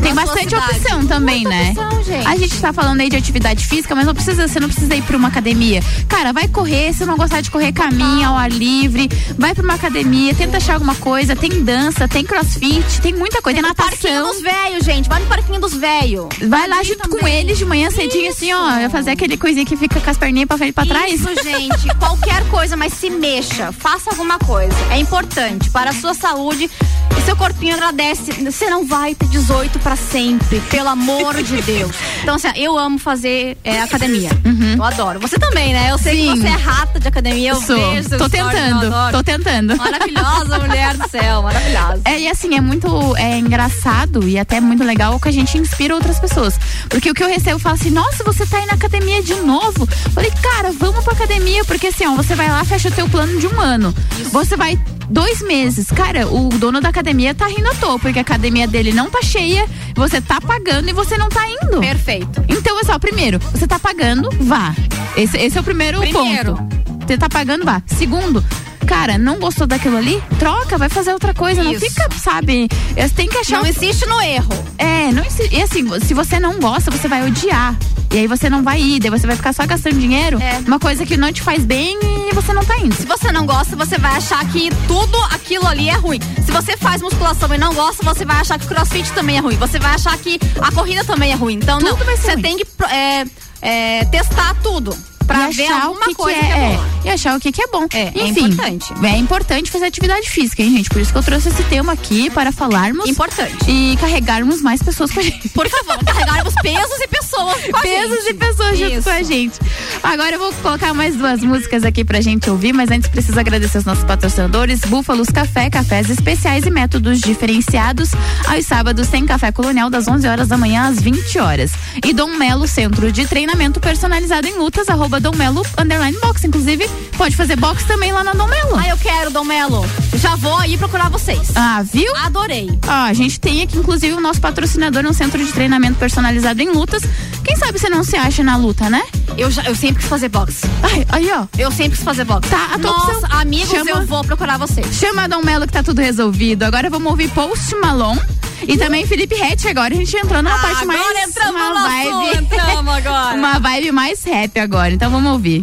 Tem 0.04 0.14
bastante 0.14 0.56
opção 0.56 1.06
também, 1.08 1.44
Muita 1.44 1.50
né? 1.50 1.70
opção, 1.72 2.04
gente. 2.04 2.28
A 2.28 2.36
gente 2.36 2.60
tá 2.60 2.74
falando 2.74 3.02
aí 3.02 3.10
de 3.10 3.16
atividade 3.16 3.66
física, 3.66 3.96
mas 3.96 4.06
não 4.06 4.14
precisa, 4.14 4.48
você 4.48 4.60
não 4.60 4.68
precisa 4.68 4.96
ir 4.96 5.02
pra 5.04 5.16
uma 5.18 5.28
academia. 5.30 5.82
Cara, 6.08 6.34
vai 6.34 6.48
correr, 6.48 6.94
se 6.94 7.06
não 7.06 7.16
gostar 7.18 7.42
de 7.42 7.50
correr, 7.50 7.72
caminha 7.72 8.28
ao 8.28 8.36
ar 8.38 8.52
livre, 8.52 9.10
vai 9.38 9.54
pra 9.56 9.64
uma 9.64 9.74
academia, 9.76 10.34
tenta 10.36 10.58
achar 10.58 10.74
alguma 10.76 10.96
coisa, 10.96 11.36
tem 11.36 11.64
dança, 11.64 12.08
tem 12.08 12.24
crossfit, 12.24 13.02
tem 13.02 13.14
muita 13.14 13.42
coisa, 13.42 13.62
tem, 13.62 13.74
Parquinho 13.74 14.14
natação. 14.14 14.34
dos 14.34 14.42
velhos, 14.42 14.86
gente. 14.86 15.10
Vai 15.10 15.20
no 15.22 15.28
parquinho 15.28 15.60
dos 15.60 15.74
velhos. 15.74 16.28
Vai 16.48 16.68
lá 16.68 16.84
junto 16.84 17.08
com 17.10 17.28
eles 17.28 17.58
de 17.58 17.66
manhã 17.66 17.90
cedinho, 17.90 18.30
assim, 18.32 18.52
ó, 18.54 18.90
fazer 18.90 19.12
aquele 19.12 19.38
coisinha 19.38 19.66
que 19.66 19.76
fica 19.78 20.00
com 20.00 20.10
as 20.10 20.18
perninhas 20.18 20.48
pra 20.48 20.58
frente 20.58 20.72
e 20.72 20.74
pra 20.74 20.86
trás. 20.86 21.14
Isso, 21.14 21.30
gente. 21.44 21.88
Qualquer 21.98 22.44
coisa, 22.50 22.76
mas 22.76 22.94
se 22.94 23.10
mexa. 23.10 23.72
Faça 23.72 24.10
alguma 24.10 24.38
coisa. 24.40 24.76
É 24.92 24.98
importante 25.00 25.70
para 25.70 25.92
a 25.92 25.94
sua 25.94 26.14
saúde. 26.14 26.70
E 27.18 27.22
seu 27.22 27.36
corpinho 27.36 27.74
agradece. 27.76 28.32
Você 28.34 28.70
não 28.70 28.86
vai 28.86 29.14
ter 29.16 29.28
18 29.28 29.80
pra 29.80 29.93
sempre. 29.96 30.60
Pelo 30.62 30.90
amor 30.90 31.42
de 31.42 31.62
Deus. 31.62 31.96
Então, 32.22 32.36
assim, 32.36 32.48
eu 32.56 32.78
amo 32.78 32.98
fazer 33.00 33.58
é, 33.64 33.82
academia. 33.82 34.30
Eu 34.76 34.84
adoro. 34.84 35.20
Você 35.20 35.38
também, 35.38 35.74
né? 35.74 35.92
Eu 35.92 35.98
sei 35.98 36.18
Sim. 36.18 36.34
que 36.34 36.40
você 36.42 36.48
é 36.48 36.52
rata 36.52 37.00
de 37.00 37.08
academia. 37.08 37.52
Eu 37.52 37.62
Sou. 37.62 37.76
vejo 37.76 38.10
Tô 38.18 38.30
tentando, 38.30 38.86
eu 38.86 39.12
tô 39.12 39.24
tentando. 39.24 39.76
Maravilhosa, 39.78 40.60
mulher 40.60 40.98
do 40.98 41.10
céu. 41.10 41.42
Maravilhosa. 41.42 42.02
É, 42.06 42.20
e 42.20 42.28
assim, 42.28 42.56
é 42.56 42.62
muito 42.62 43.16
é, 43.18 43.38
engraçado 43.38 44.28
e 44.28 44.38
até 44.38 44.60
muito 44.60 44.84
legal 44.84 45.20
que 45.20 45.30
a 45.30 45.32
gente 45.32 45.58
inspira 45.58 45.96
outras 45.96 46.20
pessoas. 46.20 46.60
Porque 46.90 47.10
o 47.10 47.14
que 47.14 47.24
eu 47.24 47.28
recebo 47.28 47.60
fala 47.60 47.76
assim, 47.76 47.90
nossa, 47.90 48.24
você 48.24 48.46
tá 48.46 48.58
aí 48.58 48.66
na 48.66 48.74
academia 48.74 49.22
de 49.22 49.36
novo. 49.36 49.88
Falei, 50.14 50.32
cara, 50.42 50.72
vamos 50.72 51.04
pra 51.04 51.14
academia, 51.14 51.64
porque 51.66 51.88
assim, 51.88 52.06
ó, 52.06 52.16
você 52.16 52.36
vai 52.36 52.50
lá, 52.50 52.64
fecha 52.64 52.90
o 52.90 52.92
teu 52.92 53.08
plano 53.10 53.40
de 53.40 53.48
um 53.48 53.60
ano. 53.60 53.94
Você 54.32 54.56
vai 54.56 54.78
dois 55.10 55.42
meses. 55.42 55.88
Cara, 55.88 56.28
o 56.28 56.50
dono 56.50 56.80
da 56.82 56.90
academia 56.90 57.34
tá 57.34 57.48
rindo 57.48 57.70
à 57.70 57.74
toa, 57.76 58.00
porque 58.00 58.20
a 58.20 58.22
academia 58.22 58.68
dele 58.68 58.92
não 58.92 59.10
tá 59.10 59.22
cheia, 59.22 59.66
você 59.96 60.20
tá 60.22 60.40
pagando 60.42 60.90
e 60.90 60.94
você 60.94 61.18
não 61.18 61.30
tá 61.30 61.48
indo. 61.48 61.80
Perfeito. 61.80 62.44
Então, 62.50 62.80
é 62.80 62.84
só, 62.84 62.98
primeiro, 63.00 63.40
você 63.40 63.68
tá 63.68 63.80
pagando, 63.80 64.30
vá. 64.42 64.74
Esse, 65.16 65.38
esse 65.38 65.58
é 65.58 65.62
o 65.62 65.64
primeiro, 65.64 66.00
Primeiro. 66.00 66.56
ponto. 66.56 66.84
Você 67.06 67.18
tá 67.18 67.28
pagando, 67.30 67.66
vá. 67.66 67.82
Segundo, 67.86 68.44
cara, 68.88 69.18
não 69.18 69.38
gostou 69.40 69.68
daquilo 69.68 69.98
ali? 69.98 70.22
Troca, 70.40 70.78
vai 70.78 70.88
fazer 70.90 71.12
outra 71.14 71.34
coisa. 71.34 71.64
Não 71.64 71.72
Isso. 71.74 71.86
fica, 71.86 72.10
sabe? 72.18 72.68
Você 72.96 73.10
tem 73.10 73.28
que 73.28 73.38
achar. 73.38 73.60
Não 73.62 73.68
insiste 73.68 74.06
no 74.08 74.20
erro. 74.22 74.50
É, 74.78 75.12
não 75.12 75.24
insi- 75.24 75.50
E 75.52 75.62
assim, 75.62 75.86
se 76.00 76.14
você 76.14 76.40
não 76.40 76.60
gosta, 76.60 76.90
você 76.90 77.08
vai 77.08 77.26
odiar. 77.28 77.76
E 78.14 78.20
aí 78.20 78.28
você 78.28 78.48
não 78.48 78.62
vai 78.62 78.80
ir, 78.80 79.00
daí 79.00 79.10
você 79.10 79.26
vai 79.26 79.36
ficar 79.36 79.54
só 79.54 79.66
gastando 79.66 80.00
dinheiro. 80.00 80.40
É. 80.40 80.60
Uma 80.68 80.80
coisa 80.80 81.04
que 81.04 81.18
não 81.18 81.34
te 81.34 81.42
faz 81.42 81.66
bem 81.66 81.98
e 82.30 82.32
você 82.32 82.54
não 82.54 82.64
tá 82.64 82.78
indo. 82.78 82.94
Se 82.94 83.08
você 83.08 83.32
não 83.32 83.44
gosta, 83.44 83.76
você 83.76 83.98
vai 83.98 84.16
achar 84.16 84.48
que 84.52 84.70
tudo 84.88 85.18
aquilo 85.32 85.66
ali 85.66 85.90
é 85.90 85.96
ruim. 85.96 86.20
Se 86.46 86.52
você 86.52 86.78
faz 86.78 87.02
musculação 87.02 87.52
e 87.56 87.58
não 87.58 87.74
gosta, 87.74 88.04
você 88.04 88.24
vai 88.24 88.40
achar 88.40 88.60
que 88.60 88.66
o 88.66 88.68
crossfit 88.68 89.12
também 89.14 89.38
é 89.38 89.40
ruim. 89.40 89.56
Você 89.56 89.80
vai 89.80 89.96
achar 89.96 90.16
que 90.20 90.40
a 90.62 90.72
corrida 90.72 91.04
também 91.04 91.32
é 91.32 91.36
ruim. 91.36 91.56
Então, 91.56 91.80
não. 91.80 91.98
Tudo 91.98 92.06
ser 92.12 92.18
Você 92.18 92.34
ruim. 92.34 92.42
tem 92.44 92.58
que 92.58 92.68
é, 92.84 93.26
é, 93.64 94.06
testar 94.06 94.56
tudo. 94.62 94.96
Pra 95.26 95.50
ver 95.50 95.66
achar 95.66 95.84
alguma 95.84 96.06
que 96.06 96.16
coisa 96.16 96.40
que 96.40 96.46
que 96.46 96.52
é, 96.52 96.58
é, 96.58 96.72
é, 96.74 96.76
boa. 96.76 96.90
e 97.06 97.10
achar 97.10 97.38
o 97.38 97.40
que, 97.40 97.52
que 97.52 97.62
é 97.62 97.68
bom. 97.68 97.86
É, 97.94 98.02
é 98.20 98.28
Enfim, 98.28 98.46
importante. 98.46 98.94
É 99.04 99.18
importante 99.18 99.72
fazer 99.72 99.86
atividade 99.86 100.30
física, 100.30 100.62
hein, 100.62 100.72
gente? 100.78 100.90
Por 100.90 101.02
isso 101.02 101.12
que 101.12 101.18
eu 101.18 101.24
trouxe 101.24 101.50
esse 101.50 101.64
tema 101.64 101.94
aqui 101.94 102.30
para 102.30 102.52
falarmos. 102.52 103.08
Importante. 103.08 103.56
E 103.68 103.98
carregarmos 103.98 104.62
mais 104.62 104.82
pessoas 104.82 105.12
com 105.12 105.20
a 105.20 105.24
gente. 105.24 105.50
Por 105.50 105.68
favor, 105.70 105.98
carregarmos 106.04 106.54
pesos 106.62 107.00
e 107.00 107.08
pessoas 107.08 107.58
com 107.70 107.78
a 107.78 107.82
pesos 107.82 108.24
gente. 108.24 108.30
e 108.30 108.34
pessoas 108.34 108.78
junto 108.80 108.92
Isso. 108.94 109.04
com 109.04 109.10
a 109.10 109.24
gente. 109.24 109.60
Agora 110.02 110.36
eu 110.36 110.40
vou 110.40 110.54
colocar 110.54 110.94
mais 110.94 111.16
duas 111.16 111.42
músicas 111.42 111.84
aqui 111.84 112.04
pra 112.04 112.22
gente 112.22 112.50
ouvir, 112.50 112.74
mas 112.74 112.90
antes 112.92 113.10
preciso 113.10 113.40
agradecer 113.40 113.78
os 113.78 113.86
nossos 113.86 114.04
patrocinadores: 114.04 114.82
Búfalos 114.82 115.30
Café, 115.30 115.70
cafés 115.70 116.10
especiais 116.10 116.66
e 116.66 116.70
métodos 116.70 117.20
diferenciados. 117.20 118.12
Aos 118.48 118.66
sábados 118.66 119.08
tem 119.08 119.26
café 119.26 119.52
colonial 119.52 119.90
das 119.90 120.08
11 120.08 120.28
horas 120.28 120.48
da 120.48 120.58
manhã 120.58 120.88
às 120.88 121.02
20 121.02 121.40
horas. 121.40 121.72
E 122.04 122.14
Dom 122.14 122.36
Melo, 122.38 122.68
centro 122.68 123.12
de 123.12 123.26
treinamento 123.28 123.80
personalizado 123.80 124.48
em 124.48 124.58
lutas, 124.58 124.90
arroba 124.90 125.13
Dom 125.20 125.36
Melo 125.36 125.66
underline 125.78 126.18
box. 126.20 126.44
Inclusive, 126.46 126.88
pode 127.18 127.36
fazer 127.36 127.56
box 127.56 127.84
também 127.86 128.12
lá 128.12 128.24
na 128.24 128.34
Dom 128.34 128.48
Melo. 128.48 128.76
Ah, 128.78 128.88
eu 128.90 128.98
quero, 128.98 129.30
Dom 129.32 129.44
Melo. 129.44 129.86
Já 130.16 130.36
vou 130.36 130.56
aí 130.58 130.78
procurar 130.78 131.10
vocês. 131.10 131.52
Ah, 131.56 131.82
viu? 131.84 132.16
Adorei. 132.18 132.70
Ó, 132.88 132.92
a 132.92 133.14
gente 133.14 133.40
tem 133.40 133.62
aqui, 133.62 133.78
inclusive, 133.78 134.14
o 134.14 134.20
nosso 134.22 134.40
patrocinador 134.42 135.04
no 135.04 135.14
centro 135.14 135.44
de 135.44 135.52
treinamento 135.52 135.98
personalizado 136.00 136.62
em 136.62 136.70
lutas. 136.70 137.04
Quem 137.44 137.56
sabe 137.56 137.78
você 137.80 137.90
não 137.90 138.04
se 138.04 138.16
acha 138.16 138.44
na 138.44 138.56
luta, 138.56 138.90
né? 138.90 139.04
Eu, 139.38 139.50
já, 139.52 139.64
eu 139.64 139.76
sempre 139.76 140.00
quis 140.02 140.08
fazer 140.10 140.30
boxe. 140.30 140.68
Ai, 140.84 141.06
aí, 141.10 141.32
ó. 141.32 141.46
Eu 141.58 141.72
sempre 141.72 141.96
quis 141.98 142.04
fazer 142.04 142.24
boxe. 142.26 142.50
Tá, 142.50 142.66
a 142.74 142.80
tua 142.80 142.92
Nossa, 142.92 143.12
opção. 143.14 143.40
amigos, 143.40 143.70
Chama- 143.70 143.90
eu 143.92 144.06
vou 144.06 144.24
procurar 144.24 144.58
vocês. 144.58 144.86
Chama 144.96 145.24
a 145.24 145.28
Dom 145.28 145.42
Melo 145.44 145.66
que 145.68 145.74
tá 145.74 145.84
tudo 145.84 146.02
resolvido. 146.02 146.64
Agora 146.64 146.90
vamos 146.90 147.10
ouvir 147.10 147.30
Post 147.32 147.76
Malone 147.76 148.22
e 148.68 148.78
também 148.78 149.06
Felipe 149.06 149.36
Rett. 149.36 149.68
Agora 149.68 149.94
a 149.94 149.98
gente 149.98 150.16
entrou 150.16 150.42
numa 150.42 150.58
parte 150.58 150.86
mais. 150.86 151.00
Agora 151.00 151.24
entramos 151.24 151.62
uma 151.62 151.70
no 151.70 151.86
assunto, 151.86 152.38
entramos 152.38 152.94
agora. 152.94 153.36
uma 153.38 153.60
vibe 153.60 153.92
mais 153.92 154.24
rap 154.24 154.60
agora. 154.60 154.94
Então 154.94 155.12
vamos 155.12 155.32
ouvir. 155.32 155.62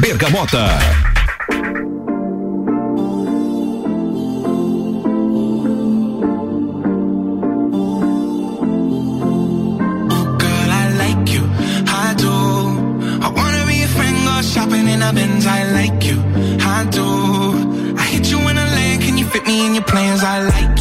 Bergamota. 0.00 0.66
Girl, 10.40 10.70
I 10.70 10.84
like 10.98 11.32
you, 11.32 11.44
I 11.86 12.14
do. 12.14 12.32
I 13.22 13.28
wanna 13.28 13.66
be 13.66 13.82
a 13.82 13.88
friend, 13.88 14.16
go 14.24 14.42
shopping 14.42 14.88
in 14.88 15.02
a 15.02 15.12
Benz. 15.12 15.46
I 15.46 15.64
like 15.72 16.04
you, 16.04 16.18
I 16.60 16.84
do. 16.90 17.96
I 17.98 18.04
hit 18.10 18.30
you 18.30 18.38
in 18.48 18.56
a 18.58 18.64
land, 18.76 19.02
can 19.02 19.18
you 19.18 19.26
fit 19.26 19.46
me 19.46 19.66
in 19.66 19.74
your 19.74 19.84
plans? 19.84 20.22
I 20.22 20.40
like 20.42 20.75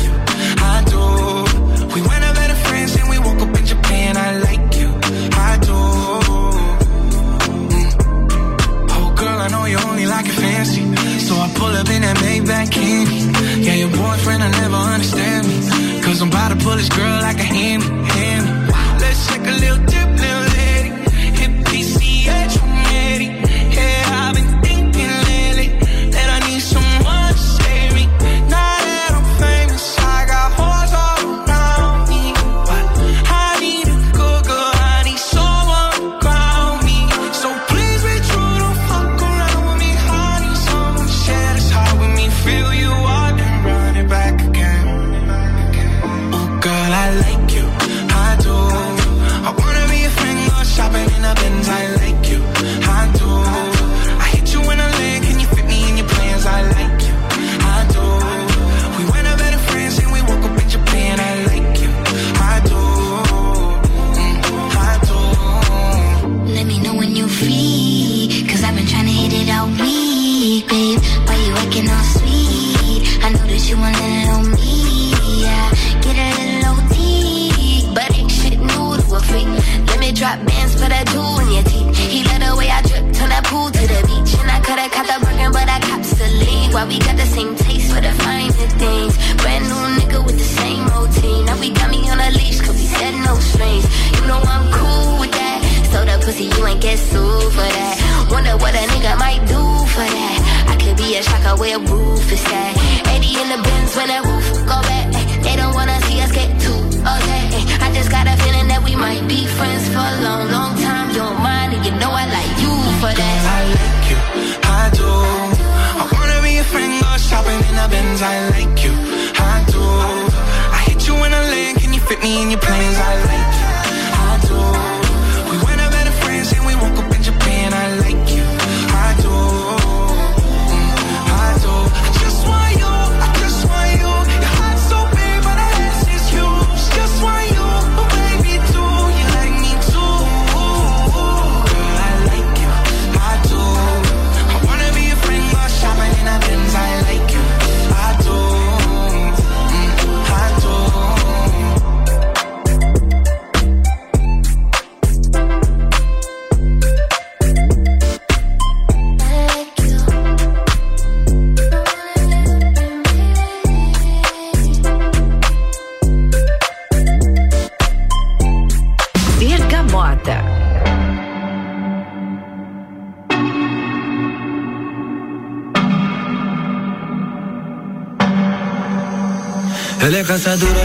piensa 180.45 180.84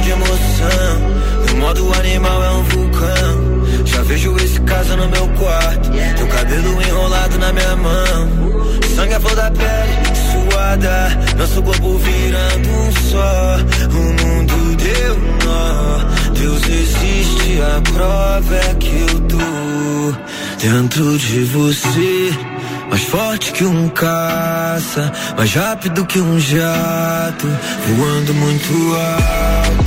mais 25.41 25.55
rápido 25.55 26.05
que 26.05 26.21
um 26.21 26.39
jato, 26.39 27.49
voando 27.97 28.35
muito 28.35 28.95
alto. 28.95 29.85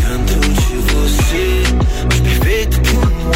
Dentro 0.00 0.40
de 0.54 0.76
você, 0.94 1.64
mais 2.08 2.20
perfeito 2.20 2.80
que 2.80 2.96
um 2.96 3.30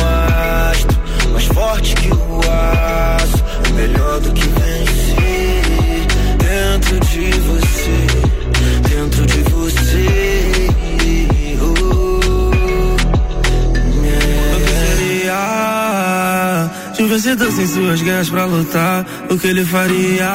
astro, 0.70 0.98
mais 1.34 1.44
forte 1.44 1.94
que 1.96 2.08
o 2.08 2.40
aço, 2.50 3.44
melhor 3.74 4.20
do 4.20 4.32
que 4.32 4.48
vencer. 4.48 6.06
Dentro 6.38 6.98
de 7.00 7.30
você, 7.40 8.06
dentro 8.88 9.26
de 9.26 9.42
você. 9.50 10.06
Oh, 11.60 12.50
yeah. 14.02 14.54
Eu 14.54 14.60
seria 14.96 15.60
de 16.96 17.04
vencedor 17.04 17.52
sem 17.52 17.66
suas 17.66 18.00
guerras 18.00 18.30
pra 18.30 18.46
lutar 18.46 18.89
o 19.30 19.38
que 19.38 19.46
ele 19.46 19.64
faria 19.64 20.28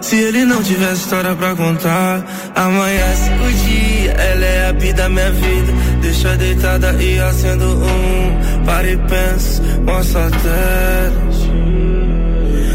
se 0.00 0.16
ele 0.16 0.44
não 0.44 0.62
tivesse 0.62 1.02
história 1.02 1.34
pra 1.34 1.54
contar. 1.54 2.24
Amanhece 2.54 3.30
o 3.30 3.52
dia, 3.52 4.12
ela 4.12 4.44
é 4.44 4.68
a 4.68 4.72
vida, 4.72 5.08
minha 5.08 5.30
vida. 5.32 5.72
Deixa 6.00 6.36
deitada 6.36 6.92
e 7.02 7.18
acendo 7.18 7.64
um. 7.64 8.64
Para 8.64 8.88
e 8.88 8.96
pensa, 8.96 9.62
mostra 9.84 10.26
até. 10.28 11.10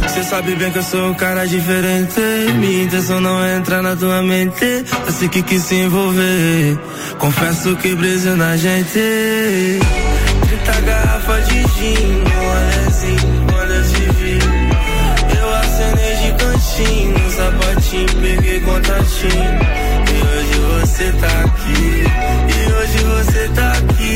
Cê 0.09 0.23
sabe 0.23 0.55
bem 0.55 0.71
que 0.71 0.77
eu 0.77 0.83
sou 0.83 1.09
um 1.09 1.13
cara 1.13 1.45
diferente. 1.45 2.21
Minha 2.59 2.83
intenção 2.83 3.19
não 3.19 3.43
é 3.43 3.57
entrar 3.57 3.81
na 3.81 3.95
tua 3.95 4.21
mente. 4.21 4.63
É 4.63 4.83
eu 5.07 5.11
sei 5.11 5.27
que 5.29 5.41
quis 5.41 5.63
se 5.63 5.75
envolver. 5.75 6.77
Confesso 7.17 7.75
que 7.77 7.95
brisa 7.95 8.35
na 8.35 8.55
gente. 8.55 8.99
30 10.47 10.81
garrafas 10.81 11.47
de 11.47 11.55
gin, 11.55 12.23
um 13.31 13.34
te 17.89 18.05
peguei 18.21 18.59
contatinho. 18.61 19.51
E 20.11 20.17
hoje 20.27 20.55
você 20.71 21.11
tá 21.21 21.33
aqui. 21.45 22.03
E 22.53 22.73
hoje 22.73 22.99
você 23.03 23.49
tá 23.49 23.71
aqui. 23.71 24.15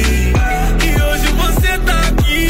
E 0.86 0.89
hoje 1.01 1.28
você 1.41 1.72
tá 1.86 1.99
aqui. 2.09 2.47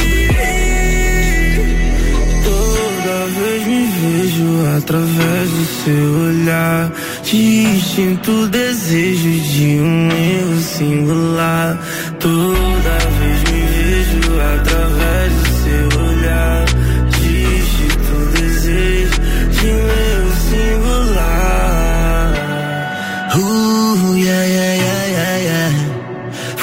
Toda 2.43 3.15
vez 3.37 3.67
me 3.67 3.81
vejo 3.99 4.47
através 4.77 5.49
do 5.49 5.65
seu 5.83 6.09
olhar. 6.27 6.91
De 7.23 7.63
instinto, 7.63 8.47
desejo 8.47 9.29
de 9.29 9.79
um 9.81 10.09
erro 10.11 10.61
singular. 10.61 11.77
Toda 12.19 12.97
vez 12.99 13.18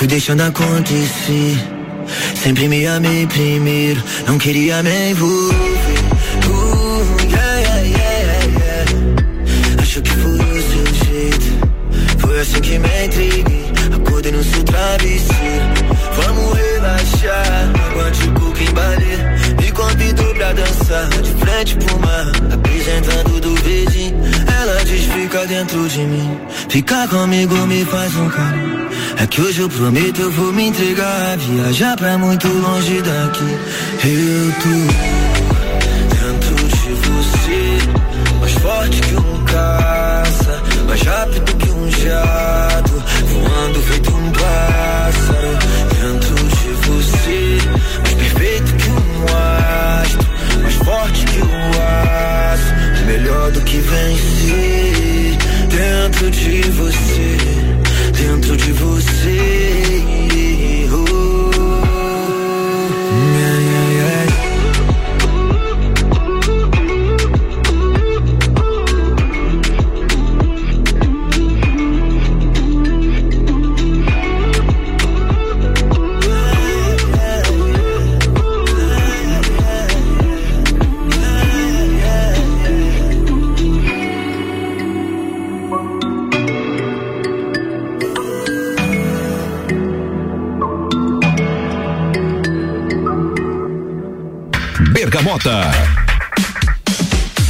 fui 0.06 0.08
deixando 0.08 0.42
acontecer. 0.42 1.58
Sempre 2.40 2.68
me 2.68 2.86
amei 2.86 3.26
primeiro, 3.26 4.02
não 4.26 4.38
queria 4.38 4.82
me 4.82 5.10
envolver. 5.10 5.75
dentro 25.56 25.88
de 25.88 26.00
mim. 26.00 26.38
Ficar 26.68 27.08
comigo 27.08 27.54
me 27.66 27.84
faz 27.86 28.14
um 28.16 28.28
carinho. 28.28 28.88
É 29.16 29.26
que 29.26 29.40
hoje 29.40 29.60
eu 29.62 29.68
prometo 29.70 30.20
eu 30.20 30.30
vou 30.30 30.52
me 30.52 30.68
entregar. 30.68 31.38
Viajar 31.38 31.96
pra 31.96 32.18
muito 32.18 32.46
longe 32.46 33.00
daqui. 33.00 33.58
Eu 34.04 34.52
tô. 34.62 35.25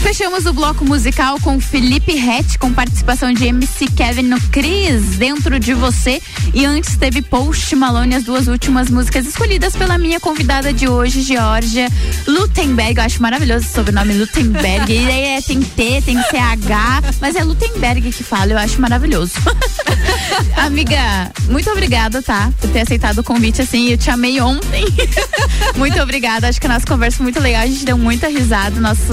Fechamos 0.03 0.45
o 0.45 0.53
bloco 0.53 0.85
musical 0.85 1.41
com 1.41 1.59
Felipe 1.59 2.13
Rett, 2.15 2.59
com 2.59 2.71
participação 2.71 3.33
de 3.33 3.47
MC 3.47 3.87
Kevin 3.87 4.25
no 4.25 4.39
Cris, 4.51 5.17
Dentro 5.17 5.59
de 5.59 5.73
Você. 5.73 6.21
E 6.53 6.67
antes 6.67 6.95
teve 6.99 7.23
Post 7.23 7.75
Malone, 7.75 8.15
as 8.15 8.25
duas 8.25 8.49
últimas 8.49 8.91
músicas 8.91 9.27
escolhidas 9.27 9.75
pela 9.75 9.97
minha 9.97 10.21
convidada 10.21 10.75
de 10.75 10.87
hoje, 10.87 11.23
Georgia 11.23 11.89
Lutemberg. 12.27 12.99
Eu 12.99 13.05
acho 13.05 13.23
maravilhoso 13.23 13.67
o 13.67 13.71
sobrenome 13.71 14.13
Lutemberg. 14.13 14.93
E 14.93 15.09
aí 15.09 15.39
é, 15.39 15.41
tem 15.41 15.63
T, 15.63 16.03
tem 16.03 16.19
CH, 16.19 17.17
mas 17.19 17.35
é 17.35 17.43
Lutemberg 17.43 18.13
que 18.13 18.23
fala, 18.23 18.53
eu 18.53 18.59
acho 18.59 18.79
maravilhoso. 18.79 19.33
Amiga, 20.57 21.31
muito 21.49 21.71
obrigada, 21.71 22.23
tá? 22.23 22.53
Por 22.61 22.71
ter 22.71 22.81
aceitado 22.81 23.19
o 23.19 23.25
convite 23.25 23.63
assim. 23.63 23.91
Eu 23.91 23.99
te 23.99 24.11
amei 24.11 24.41
ontem. 24.41 24.85
muito 25.77 26.01
obrigada. 26.01 26.49
Acho 26.49 26.61
que 26.61 26.67
a 26.67 26.71
nossa 26.71 26.87
conversa 26.87 27.19
foi 27.19 27.25
muito 27.25 27.41
legal. 27.41 27.63
A 27.63 27.67
gente 27.67 27.85
deu 27.85 27.97
muita 27.99 28.29
risada. 28.29 28.81
Nosso 28.81 29.13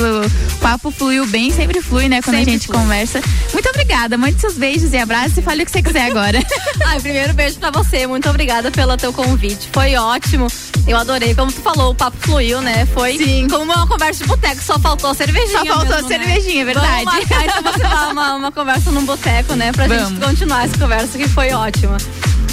papo 0.62 0.92
fluiu 0.92 1.26
bem, 1.28 1.52
sempre 1.52 1.82
flui, 1.82 2.08
né? 2.08 2.22
Quando 2.22 2.38
Sempre 2.38 2.52
a 2.52 2.54
gente 2.54 2.68
flui. 2.68 2.78
conversa. 2.78 3.22
Muito 3.52 3.70
obrigada. 3.70 4.18
Mande 4.18 4.40
seus 4.40 4.56
beijos 4.56 4.94
e 4.94 4.98
abraços 4.98 5.38
e 5.38 5.42
fale 5.42 5.64
o 5.64 5.66
que 5.66 5.72
você 5.72 5.82
quiser 5.82 6.10
agora. 6.10 6.40
Ai, 6.86 7.00
primeiro 7.00 7.34
beijo 7.34 7.58
pra 7.60 7.72
você. 7.72 8.08
Muito 8.08 8.30
obrigada 8.30 8.72
pelo 8.72 8.96
teu 8.98 9.14
convite. 9.14 9.70
Foi 9.72 9.96
ótimo. 9.96 10.48
Eu 10.88 10.98
adorei. 10.98 11.34
Como 11.34 11.52
tu 11.52 11.62
falou, 11.62 11.92
o 11.92 11.96
papo 11.96 12.18
fluiu, 12.20 12.62
né? 12.62 12.86
Foi 12.88 13.18
como 13.50 13.64
uma 13.64 13.88
conversa 13.88 14.24
de 14.24 14.28
boteco. 14.30 14.62
Só 14.62 14.78
faltou 14.80 15.10
a 15.10 15.14
cervejinha. 15.14 15.60
Só 15.60 15.66
faltou 15.66 15.96
mesmo, 15.96 16.06
a 16.06 16.08
cervejinha, 16.10 16.62
é 16.62 16.66
né? 16.66 16.74
verdade. 16.74 17.06
Vamos 17.06 17.30
marcar 17.30 17.46
então 17.46 17.72
você 17.72 17.80
dar 17.80 18.12
uma, 18.12 18.36
uma 18.36 18.52
conversa 18.52 18.92
num 18.92 19.06
boteco, 19.06 19.56
né? 19.56 19.72
Pra 19.72 19.88
gente 19.88 20.04
Vamos. 20.04 20.26
continuar 20.26 20.66
essa 20.66 20.78
conversa 20.78 21.18
que 21.18 21.28
foi 21.28 21.52
ótima. 21.52 21.98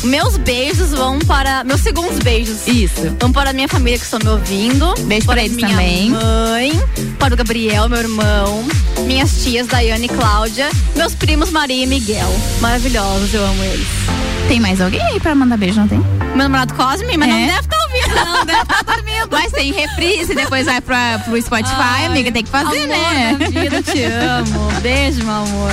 Meus 0.02 0.36
beijos 0.38 0.90
vão 0.92 1.18
para. 1.18 1.62
Meus 1.64 1.80
segundos 1.82 2.18
beijos. 2.20 2.66
Isso. 2.66 3.14
Vão 3.20 3.32
para 3.32 3.50
a 3.50 3.52
minha 3.52 3.68
família 3.68 3.98
que 3.98 4.04
estão 4.04 4.18
me 4.22 4.28
ouvindo. 4.30 4.94
Beijo 5.00 5.26
para 5.26 5.34
pra 5.34 5.44
eles 5.44 5.56
minha 5.56 5.68
também. 5.68 6.10
mãe, 6.10 6.72
para 7.18 7.34
o 7.34 7.36
Gabriel, 7.36 7.88
meu 7.88 7.98
irmão, 7.98 8.64
minhas 9.06 9.42
tias 9.42 9.66
Daiane 9.66 10.06
e 10.06 10.08
Cláudia, 10.08 10.70
meus 10.96 11.14
primos 11.14 11.50
Maria 11.50 11.82
e 11.82 11.86
Miguel. 11.86 12.30
Maravilhosos, 12.60 13.34
eu 13.34 13.44
amo 13.44 13.62
eles. 13.62 14.39
Tem 14.50 14.58
mais 14.58 14.80
alguém 14.80 15.00
aí 15.00 15.20
pra 15.20 15.32
mandar 15.32 15.56
beijo, 15.56 15.78
não 15.78 15.86
tem? 15.86 16.00
Meu 16.30 16.38
namorado 16.38 16.74
Cosme, 16.74 17.16
mas 17.16 17.28
É? 17.28 17.32
não 17.32 17.46
deve 17.46 17.60
estar 17.60 17.76
ouvindo, 17.84 18.14
não, 18.16 18.44
deve 18.44 18.62
estar 18.62 18.82
dormindo. 18.82 19.10
Mas 19.30 19.52
tem 19.52 19.72
reprise, 19.72 20.34
depois 20.34 20.66
vai 20.66 20.80
pra, 20.80 21.20
pro 21.20 21.40
Spotify, 21.40 21.74
Ai, 21.76 22.06
amiga, 22.06 22.32
tem 22.32 22.42
que 22.42 22.50
fazer, 22.50 22.82
amor 22.82 22.88
né? 22.88 23.36
vida, 23.48 23.82
te 23.82 24.02
amo. 24.02 24.72
Beijo, 24.80 25.22
meu 25.24 25.34
amor. 25.34 25.70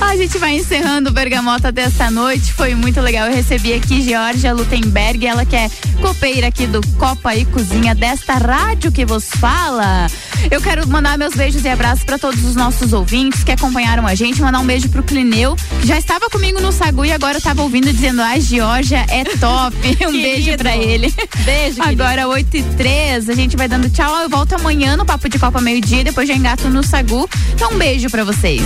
A 0.00 0.16
gente 0.16 0.36
vai 0.36 0.56
encerrando 0.56 1.08
o 1.08 1.12
Bergamota 1.12 1.72
desta 1.72 2.10
noite. 2.10 2.52
Foi 2.52 2.74
muito 2.74 3.00
legal. 3.00 3.28
Eu 3.28 3.34
recebi 3.34 3.72
aqui 3.72 4.02
Georgia 4.02 4.52
Lutemberg, 4.52 5.26
ela 5.26 5.44
que 5.46 5.56
é 5.56 5.70
copeira 6.02 6.48
aqui 6.48 6.66
do 6.66 6.86
Copa 6.98 7.34
e 7.34 7.44
Cozinha 7.46 7.94
desta 7.94 8.34
rádio 8.34 8.92
que 8.92 9.06
vos 9.06 9.24
fala. 9.40 10.06
Eu 10.50 10.60
quero 10.60 10.86
mandar 10.88 11.16
meus 11.16 11.34
beijos 11.34 11.64
e 11.64 11.68
abraços 11.68 12.04
para 12.04 12.18
todos 12.18 12.44
os 12.44 12.54
nossos 12.56 12.92
ouvintes 12.92 13.42
que 13.44 13.52
acompanharam 13.52 14.06
a 14.06 14.14
gente. 14.14 14.42
Mandar 14.42 14.58
um 14.60 14.66
beijo 14.66 14.88
pro 14.90 15.02
Clineu, 15.02 15.56
que 15.80 15.86
já 15.86 15.96
estava 15.98 16.28
comigo 16.28 16.60
no 16.60 16.72
Sagu 16.72 17.04
e 17.04 17.12
agora 17.12 17.38
estava 17.38 17.62
ouvindo 17.62 17.92
dizendo: 18.02 18.20
a 18.20 18.38
Georgia 18.38 19.06
é 19.08 19.22
top. 19.38 19.76
Um 20.02 20.12
beijo 20.12 20.56
para 20.56 20.76
ele. 20.76 21.14
Beijo, 21.44 21.80
Agora, 21.80 22.26
8 22.26 22.56
e 22.56 22.62
3, 22.62 23.28
a 23.28 23.34
gente 23.34 23.56
vai 23.56 23.68
dando 23.68 23.88
tchau. 23.88 24.20
Eu 24.20 24.28
volto 24.28 24.54
amanhã 24.54 24.96
no 24.96 25.04
Papo 25.04 25.28
de 25.28 25.38
Copa 25.38 25.60
meio-dia, 25.60 26.02
depois 26.02 26.26
já 26.26 26.34
engato 26.34 26.68
no 26.68 26.82
Sagu. 26.82 27.28
Então, 27.54 27.72
um 27.72 27.78
beijo 27.78 28.10
pra 28.10 28.24
vocês. 28.24 28.62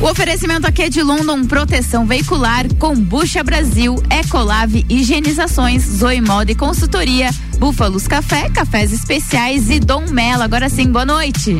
O 0.00 0.06
oferecimento 0.06 0.66
aqui 0.66 0.82
é 0.82 0.88
de 0.88 1.02
London 1.02 1.44
Proteção 1.44 2.06
Veicular, 2.06 2.72
Combucha 2.74 3.42
Brasil, 3.42 4.02
Ecolave 4.10 4.84
Higienizações, 4.88 5.82
Zoe 5.82 6.20
Moda 6.20 6.52
e 6.52 6.54
Consultoria, 6.54 7.30
Búfalos 7.58 8.06
Café, 8.06 8.48
Cafés 8.50 8.92
Especiais 8.92 9.70
e 9.70 9.78
Dom 9.78 10.06
Melo. 10.10 10.42
Agora 10.42 10.68
sim, 10.68 10.90
boa 10.90 11.04
noite. 11.04 11.56